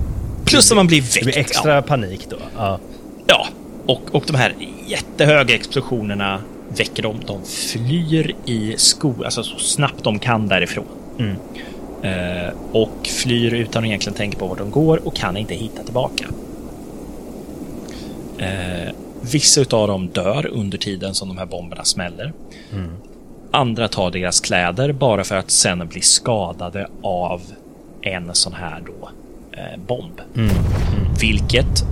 [0.45, 1.13] Plus att man blir väckt.
[1.13, 1.81] Det blir extra Ja.
[1.81, 2.35] panik då.
[2.57, 2.79] Ja.
[3.27, 3.47] Ja,
[3.85, 4.53] och, och de här
[4.87, 6.39] jättehöga explosionerna
[6.77, 7.15] väcker dem.
[7.27, 10.85] De flyr i skog, alltså så snabbt de kan därifrån.
[11.19, 11.35] Mm.
[12.01, 15.83] Eh, och flyr utan att egentligen tänka på var de går och kan inte hitta
[15.83, 16.25] tillbaka.
[18.37, 18.93] Eh,
[19.31, 22.33] vissa av dem dör under tiden som de här bomberna smäller.
[23.51, 27.41] Andra tar deras kläder bara för att sen bli skadade av
[28.01, 29.09] en sån här då
[29.51, 30.21] eh, bomb.
[31.21, 31.83] Vilket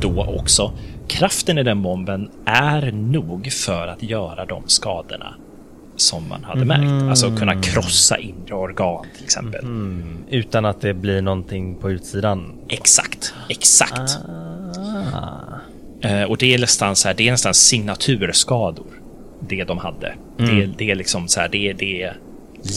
[0.00, 0.72] då också,
[1.08, 5.34] kraften i den bomben är nog för att göra de skadorna
[5.96, 7.08] som man hade märkt.
[7.10, 9.64] Alltså kunna krossa inre organ till exempel.
[10.30, 12.52] Utan att det blir någonting på utsidan.
[12.68, 14.00] Exakt, exakt.
[14.00, 15.49] Eh,
[16.28, 18.86] och det är nästan så här, det är nästan signaturskador.
[19.48, 20.14] Det de hade.
[20.36, 22.12] Det, det är liksom så här, det, det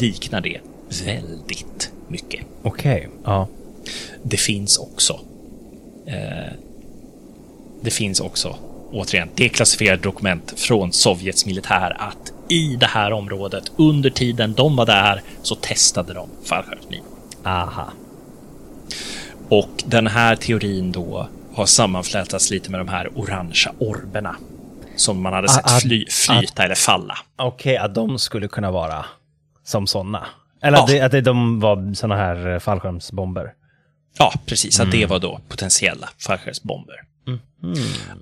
[0.01, 0.59] liknar det
[1.05, 2.45] väldigt mycket.
[2.63, 3.09] Okej.
[3.23, 3.47] Ja.
[4.23, 5.19] Det finns också.
[6.07, 6.53] Eh,
[7.81, 8.55] det finns också,
[8.91, 14.85] återigen, deklassifierade dokument från Sovjets militär att i det här området, under tiden de var
[14.85, 17.05] där, så testade de fallskärmsminor.
[17.43, 17.91] Aha.
[19.49, 24.35] Och den här teorin då har sammanflätats lite med de här orangea orberna
[24.95, 27.17] som man hade sett Ah, ah, fly, flyta eller falla.
[27.35, 29.05] Okej, att de skulle kunna vara
[29.63, 30.25] som sådana.
[30.61, 30.83] Eller Ja.
[30.83, 33.53] att, det, att det, de var såna här eh, fallskärmsbomber.
[34.17, 34.79] Ja, precis.
[34.79, 34.99] Att Mm.
[34.99, 36.95] det var då potentiella fallskärmsbomber.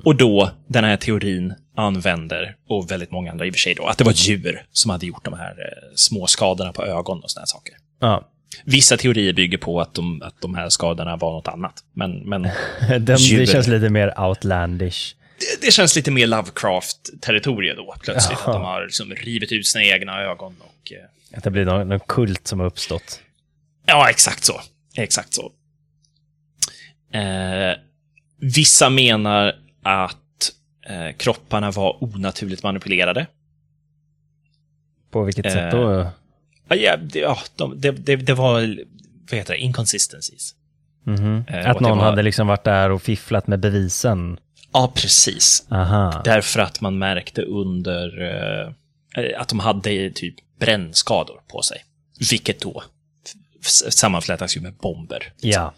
[0.05, 3.86] Och då, den här teorin använder, och väldigt många andra i och för sig då,
[3.86, 7.32] att det var djur som hade gjort de här eh, små skadorna på ögon och
[7.32, 7.73] såna här saker.
[7.99, 8.27] Ja.
[8.64, 11.84] Vissa teorier bygger på att de, att de här skadorna var något annat.
[11.93, 12.41] Men, men
[12.89, 15.16] Den, det känns lite mer outlandish.
[15.39, 18.39] det, det känns lite mer Lovecraft-territorium då, plötsligt.
[18.45, 18.49] Jaha.
[18.52, 20.91] Att de har liksom rivit ut sina egna ögon och...
[20.91, 23.20] Eh, Att det blir någon, någon kult som har uppstått.
[23.86, 24.62] Ja, exakt så.
[24.95, 25.52] Exakt så.
[27.18, 27.76] Eh,
[28.39, 30.18] vissa menar att
[30.88, 33.28] eh, kropparna var onaturligt manipulerade.
[35.12, 36.08] På vilket Eh, sätt då?
[36.76, 38.78] Ja, det, ja de, det, det, det var,
[39.30, 40.55] vad heter det, inconsistencies.
[41.05, 41.43] Mhm.
[41.47, 44.38] eh, och Att någon var- hade liksom varit där och fifflat med bevisen.
[44.74, 45.65] Ja, precis.
[45.72, 46.22] Aha.
[46.26, 48.22] Därför att man märkte under
[49.17, 51.86] eh, att de hade typ brännskador på sig.
[52.32, 52.84] Vilket då
[53.89, 55.34] sammanflätas ju med bomber.
[55.41, 55.74] Ja.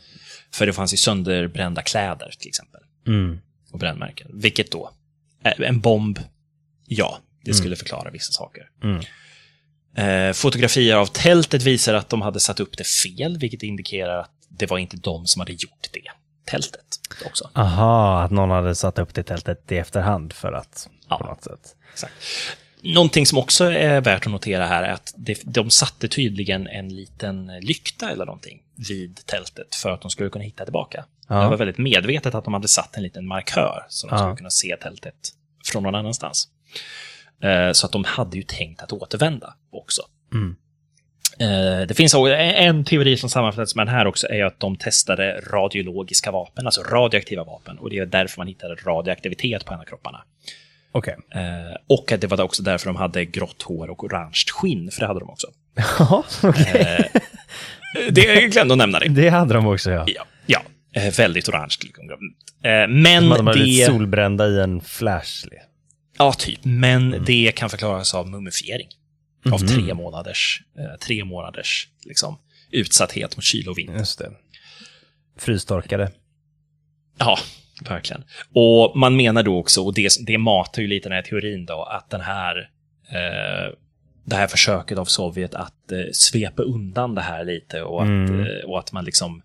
[0.51, 2.81] För det fanns ju sönderbrända kläder till exempel.
[3.07, 3.39] Mm.
[3.71, 4.27] och brännmärken.
[4.33, 4.91] Vilket då?
[5.43, 6.19] Eh, En bomb?
[6.87, 8.63] Ja, det skulle förklara vissa saker.
[8.83, 9.01] Mm.
[9.97, 14.31] Eh, fotografier av tältet visar att de hade satt upp det fel, vilket indikerar att
[14.49, 15.99] det var inte de som hade gjort det
[16.51, 16.85] tältet
[17.25, 17.49] också.
[17.53, 21.17] Aha, att någon hade satt upp det tältet i efterhand för att Ja.
[21.17, 21.75] på något sätt.
[21.93, 22.13] Exakt.
[22.81, 26.95] Någonting som också är värt att notera här är att det, de satte tydligen en
[26.95, 31.05] liten lykta eller någonting vid tältet för att de skulle kunna hitta tillbaka.
[31.27, 31.35] Ja.
[31.41, 34.17] Det var väldigt medvetet att de hade satt en liten markör så de Ja.
[34.19, 35.15] skulle kunna se tältet
[35.65, 36.47] från någon annanstans.
[37.43, 40.01] Eh, Så att de hade ju tänkt att återvända också.
[40.33, 40.55] Mm.
[41.39, 45.41] Eh, Det finns en teori som sammanfattas med den här också är att de testade
[45.53, 47.77] radiologiska vapen, alltså radioaktiva vapen.
[47.77, 50.23] Och det är därför man hittade radioaktivitet på en av kropparna.
[50.91, 51.15] Okej.
[51.35, 54.99] Eh, och att det var också därför de hade grått hår och orange skinn, för
[54.99, 55.47] det hade de också.
[55.99, 57.11] Ja, okej.
[58.09, 59.09] Det glömde att nämna det.
[59.09, 60.03] Det hade de också, ja.
[60.07, 60.61] Ja, ja
[61.01, 61.75] eh, väldigt orange.
[61.83, 62.03] liksom.
[62.63, 63.85] Eh, men de hade blivit det...
[63.85, 65.45] solbrända i en flash.
[66.17, 66.59] Ja, typ.
[66.63, 67.23] Men Mm.
[67.25, 68.87] det kan förklaras av mumifiering.
[69.51, 72.37] Av tre månaders, eh, tre månaders liksom,
[72.71, 73.97] utsatthet mot kyla och vind.
[73.97, 74.31] Just det.
[75.39, 76.11] Frystorkade.
[77.19, 77.37] Ja,
[77.89, 78.23] verkligen.
[78.53, 81.83] Och man menar då också, och det, det matar ju lite den här teorin då,
[81.83, 82.57] att den här,
[83.09, 83.73] eh,
[84.25, 88.39] det här försöket av Sovjet att eh, svepa undan det här lite och att, Mm.
[88.39, 89.41] eh, och att man liksom,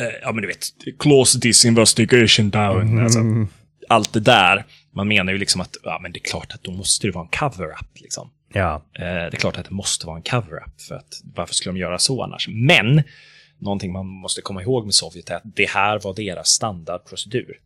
[0.00, 0.66] eh, ja men du vet,
[0.98, 2.98] close this investigation down.
[3.02, 3.48] Alltså, Mm.
[3.88, 4.64] allt det där.
[4.94, 7.24] Man menar ju liksom att, ja men det är klart att då måste det vara
[7.24, 8.30] en cover-up liksom.
[8.56, 8.82] Ja.
[8.92, 11.80] Eh, det är klart att det måste vara en cover-up, för att varför skulle de
[11.80, 12.48] göra så annars?
[12.48, 13.02] Men,
[13.58, 17.60] någonting man måste komma ihåg med Sovjet är att det här var deras standardprocedur.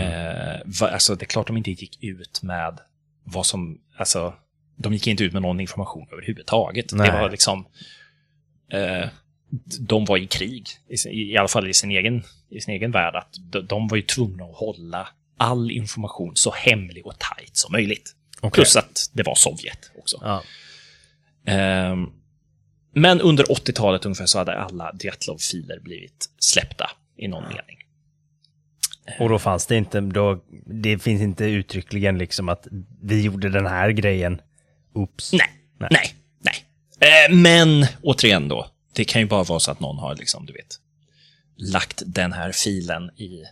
[0.00, 2.80] Eh, va, alltså, det är klart de inte gick ut med
[3.24, 4.34] vad som, alltså,
[4.76, 6.92] de gick inte ut med någon information överhuvudtaget.
[6.92, 7.10] Nej.
[7.10, 7.66] Det var liksom,
[8.72, 9.08] eh,
[9.80, 10.68] de var i krig,
[11.10, 14.02] i alla fall i sin egen, i sin egen värld, att de, de var ju
[14.02, 18.14] tvungna att hålla all information så hemlig och tajt som möjligt.
[18.46, 18.54] Okej.
[18.54, 20.18] Plus att det var Sovjet också.
[20.22, 20.42] Ja.
[21.52, 22.06] Ehm,
[22.94, 27.76] men under 80-talet ungefär så hade alla Djatlov-filer blivit släppta i någon mening.
[29.18, 32.66] Och då fanns det inte, då, det finns inte uttryckligen liksom att
[33.02, 34.40] vi gjorde den här grejen.
[34.92, 35.32] Oops.
[35.32, 36.14] Nej, nej, nej.
[37.00, 37.26] nej.
[37.28, 40.52] Eh, men återigen då, det kan ju bara vara så att någon har liksom, du
[40.52, 40.80] vet,
[41.56, 43.42] lagt den här filen i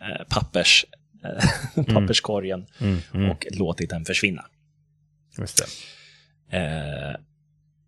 [0.00, 0.86] eh, pappers,
[1.94, 3.30] papperskorgen Mm, mm.
[3.30, 4.44] och låtit den försvinna.
[5.38, 5.62] Just
[6.50, 6.56] det.
[6.56, 7.16] Eh,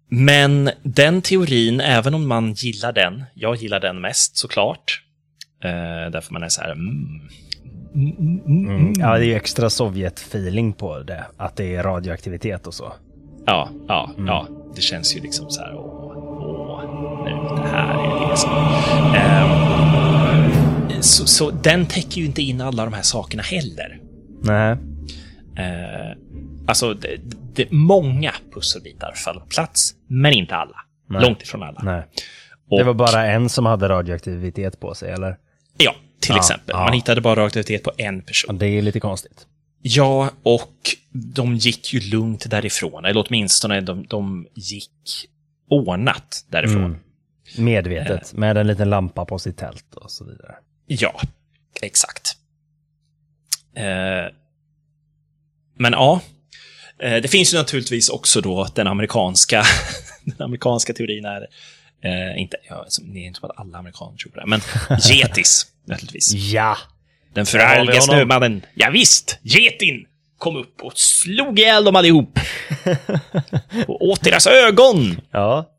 [0.09, 5.03] men den teorin, även om man gillar den, jag gillar den mest såklart,
[5.65, 7.21] eh, därför man är så här, mm,
[7.95, 8.93] mm, mm, mm, Mm.
[8.99, 11.25] Ja, det är ju extra Sovjet-feeling på det.
[11.37, 12.93] Att det är radioaktivitet och så.
[13.47, 14.49] Ja, ja, ja.
[14.75, 18.51] Det känns ju liksom så här, åh, åh, nu, det här är det som...
[21.03, 24.01] Så, så den täcker ju inte in alla de här sakerna heller.
[24.43, 24.77] Nej.
[25.59, 26.17] Eh,
[26.67, 27.17] alltså, det,
[27.55, 30.77] det, många pusselbitar faller på plats, men inte alla.
[31.09, 31.23] Nej.
[31.23, 31.81] Långt ifrån alla.
[31.83, 32.03] Nej.
[32.71, 35.37] Och, Det var bara en som hade radioaktivitet på sig, eller?
[35.77, 36.67] Ja, till Ja, exempel.
[36.69, 36.85] ja.
[36.85, 38.59] Man hittade bara radioaktivitet på en person.
[38.59, 39.47] Det är lite konstigt.
[39.83, 40.77] Ja, och
[41.13, 43.05] de gick ju lugnt därifrån.
[43.05, 44.91] Eller åtminstone, de, de gick
[45.71, 46.85] ordnat därifrån.
[46.85, 46.99] Mm.
[47.59, 50.55] Medvetet, med en liten lampa på sitt tält och så vidare.
[50.87, 51.21] Ja,
[51.83, 52.37] exakt.
[53.77, 54.33] Eh,
[55.79, 56.21] men ja,
[56.99, 59.65] eh, det finns ju naturligtvis också då den amerikanska,
[60.25, 61.47] den amerikanska teorin är,
[62.05, 64.61] eh, inte, ja, som- det är inte som att alla amerikaner tror på det, men
[65.01, 66.33] getis, naturligtvis.
[66.35, 66.77] Ja!
[67.35, 70.07] Den förargliga snömannen, ja, visst, getin,
[70.39, 72.39] kom upp och slog ihjäl dem allihop.
[73.89, 75.21] och åt deras ögon.
[75.31, 75.72] Ja.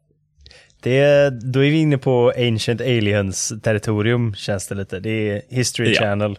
[0.83, 4.99] Det, då är vi inne på Ancient Aliens territorium, känns det lite.
[4.99, 6.01] Det är History Ja.
[6.01, 6.37] Channel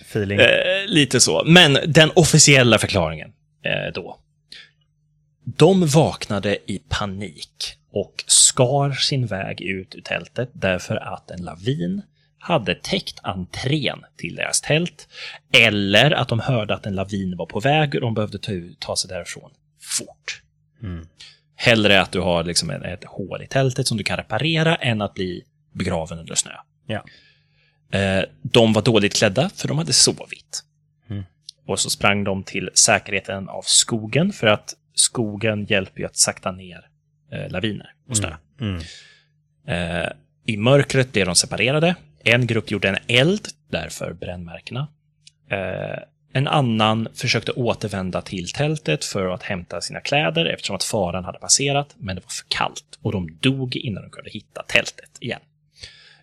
[0.00, 0.40] feeling.
[0.40, 1.42] Eh, lite så.
[1.46, 3.32] Men den officiella förklaringen
[3.64, 4.18] eh, då.
[5.44, 12.02] De vaknade i panik och skar sin väg ut ur tältet därför att en lavin
[12.38, 15.08] hade täckt entrén till deras tält.
[15.52, 18.96] Eller att de hörde att en lavin var på väg och de behövde ta, ta
[18.96, 19.50] sig därifrån
[19.98, 20.42] fort.
[20.82, 21.06] Mm.
[21.56, 25.14] Hellre att du har liksom ett, hål i tältet som du kan reparera än att
[25.14, 26.52] bli begraven under snö.
[26.86, 27.04] Ja.
[27.98, 30.64] Eh, de var dåligt klädda, för de hade sovit.
[31.10, 31.24] Mm.
[31.66, 36.52] Och så sprang de till säkerheten av skogen, för att skogen hjälper ju att sakta
[36.52, 36.88] ner
[37.32, 38.36] eh, laviner och snö.
[38.60, 38.82] Mm.
[39.66, 40.10] Eh,
[40.44, 41.94] I mörkret blev de separerade.
[42.24, 44.88] En grupp gjorde en eld, därför brännmärkena.
[46.36, 51.38] En annan försökte återvända till tältet för att hämta sina kläder eftersom att faran hade
[51.38, 55.40] passerat, men det var för kallt och de dog innan de kunde hitta tältet igen.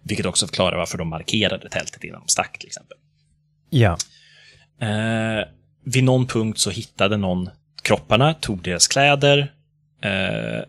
[0.03, 2.97] Vilket också förklarar varför de markerade tältet innan de stack, till exempel.
[3.69, 3.97] Ja.
[4.81, 5.47] Eh,
[5.83, 7.49] vid någon punkt så hittade någon
[7.83, 9.53] kropparna, tog deras kläder,
[10.01, 10.63] eh,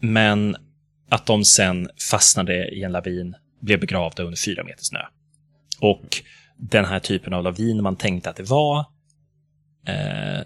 [0.00, 0.56] men
[1.08, 5.00] att de sen fastnade i en lavin, blev begravda under fyra meter snö.
[5.80, 6.22] Och
[6.56, 8.78] den här typen av lavin man tänkte att det var,
[9.88, 10.42] eh,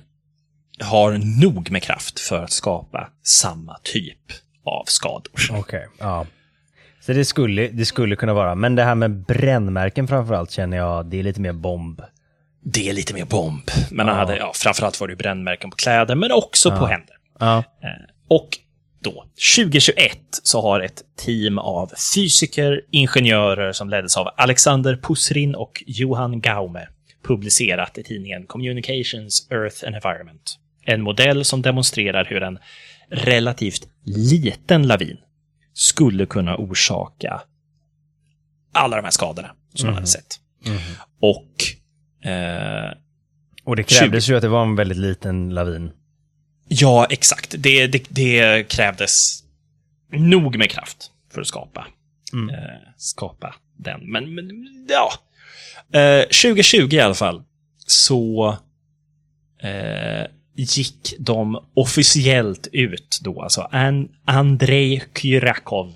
[0.87, 4.19] har nog med kraft för att skapa samma typ
[4.65, 5.33] av skador.
[5.53, 5.89] Okej.
[5.99, 6.27] Ja.
[7.01, 8.55] Så det skulle, det skulle kunna vara.
[8.55, 12.03] Men det här med brännmärken framförallt känner jag, det är lite mer bomb.
[12.63, 13.71] Det är lite mer bomb.
[13.91, 14.13] Men Ja.
[14.13, 16.87] han hade, ja, framförallt var det brännmärken på kläder, men också på Ja.
[16.87, 17.17] händer.
[17.39, 17.59] Ja.
[17.59, 17.89] Eh,
[18.29, 18.49] Och
[19.01, 19.25] då,
[19.57, 26.41] 2021, så har ett team av fysiker, ingenjörer som leddes av Alexander Pusrin och Johan
[26.41, 26.89] Gaume
[27.23, 30.59] publicerat i tidningen Communications, Earth and Environment.
[30.85, 32.59] En modell som demonstrerar hur en
[33.11, 35.17] relativt liten lavin
[35.75, 37.41] skulle kunna orsaka
[38.73, 40.41] alla de här skadorna som man hade sett.
[41.21, 41.53] Och
[42.31, 42.93] eh,
[43.65, 45.91] Och det krävdes ju att det var en väldigt liten lavin.
[46.69, 47.55] Ja, exakt.
[47.59, 49.45] Det, det, det krävdes
[50.13, 51.87] nog med kraft för att skapa,
[52.33, 52.55] Mm.
[52.55, 52.61] eh,
[52.97, 54.01] skapa den.
[54.13, 54.51] Men, men
[54.89, 55.13] ja.
[55.99, 57.43] Eh, 2020 i alla fall,
[57.87, 58.57] så
[59.63, 65.95] eh, gick de officiellt ut då, alltså An Andrei Kyrakov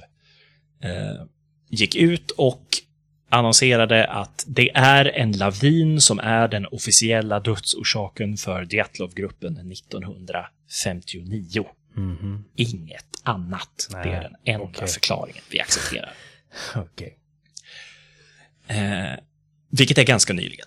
[0.83, 1.25] eh,
[1.71, 2.63] gick ut och
[3.29, 8.65] annonserade att det är en lavin som är den officiella dödsorsaken för
[10.73, 11.67] Djatlov-gruppen 1959.
[11.95, 12.45] Mhm.
[12.57, 13.89] Inget annat.
[13.91, 14.89] det är Nej, den enda okej.
[14.89, 16.13] förklaringen vi accepterar.
[16.75, 17.19] Okej.
[18.67, 19.19] Eh,
[19.71, 20.67] vilket är ganska nyligen.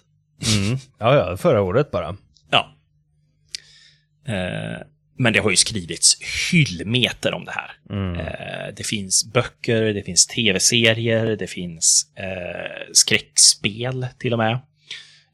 [0.55, 0.77] Mm.
[0.97, 2.17] Ja, ja, förra året bara.
[2.49, 2.75] Ja.
[4.25, 4.81] Eh,
[5.17, 6.17] men det har ju skrivits
[6.51, 7.71] hyllmeter om det här.
[7.89, 8.19] Mm.
[8.19, 14.51] Eh, det finns böcker, det finns tv-serier, det finns eh, skräckspel till och med.
[14.51, 14.59] Eh,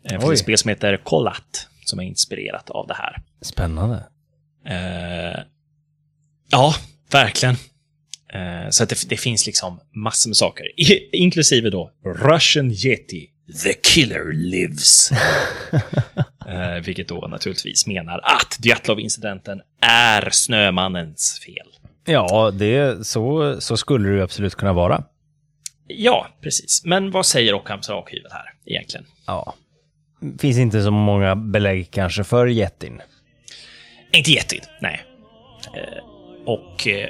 [0.03, 3.22] det finns ett spel som heter Kollat, som är inspirerat av det här.
[3.41, 4.03] Spännande.
[4.66, 5.40] Eh,
[6.52, 6.76] ja,
[7.12, 7.56] verkligen.
[8.34, 13.30] Eh, så att det, det, finns liksom massor med saker, I, inklusive då Russian Yeti,
[13.64, 15.12] the killer lives.
[16.48, 21.68] eh, vilket då naturligtvis menar att Djatlov-incidenten är Snömannens fel.
[22.06, 25.04] Ja, det, så, så skulle det absolut kunna vara.
[25.88, 26.82] Ja, precis.
[26.86, 29.06] Men vad säger Ockhamsarkivet här egentligen?
[29.28, 29.56] Ja.
[30.40, 33.02] Finns inte så många belägg kanske för jättin.
[34.12, 35.02] Inte jättin, nej.
[35.74, 36.04] Eh,
[36.46, 37.10] och eh,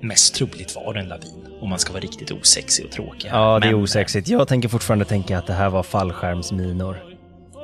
[0.00, 3.30] mest troligt var det en lavin, om man ska vara riktigt osexig och tråkig.
[3.32, 4.28] Ja, det är Men, osexigt.
[4.28, 6.96] Jag tänker fortfarande tänka att det här var fallskärmsminor.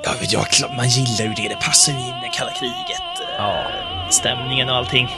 [0.05, 0.45] Ja, ja,
[0.77, 1.49] man gillar ju det.
[1.49, 3.29] Det passar ju in i kalla kriget.
[3.39, 3.55] Ja.
[4.11, 5.09] Stämningen och allting.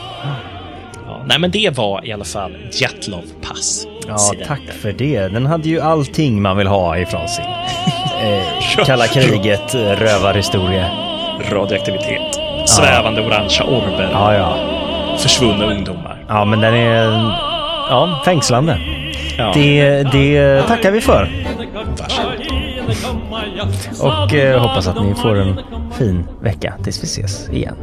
[1.06, 3.86] Ja, nej, men det var i alla fall Djatlov-pass.
[4.08, 5.28] Ja, tack för det.
[5.28, 7.44] Den hade ju allting man vill ha ifrån sin
[8.22, 10.90] eh, kalla kriget rövarhistoria.
[11.50, 12.43] Radioaktivitet.
[12.64, 14.08] Svävande orangea orber.
[14.12, 14.56] Ja, ja.
[15.18, 16.24] Försvunna ungdomar.
[16.28, 17.04] Ja, men den är
[17.90, 18.78] ja, fängslande.
[19.38, 19.50] Ja.
[19.54, 21.30] Det, det tackar vi för.
[21.98, 22.44] Varsågod.
[24.00, 25.60] Och eh, hoppas att ni får en
[25.98, 27.76] fin vecka tills vi ses igen.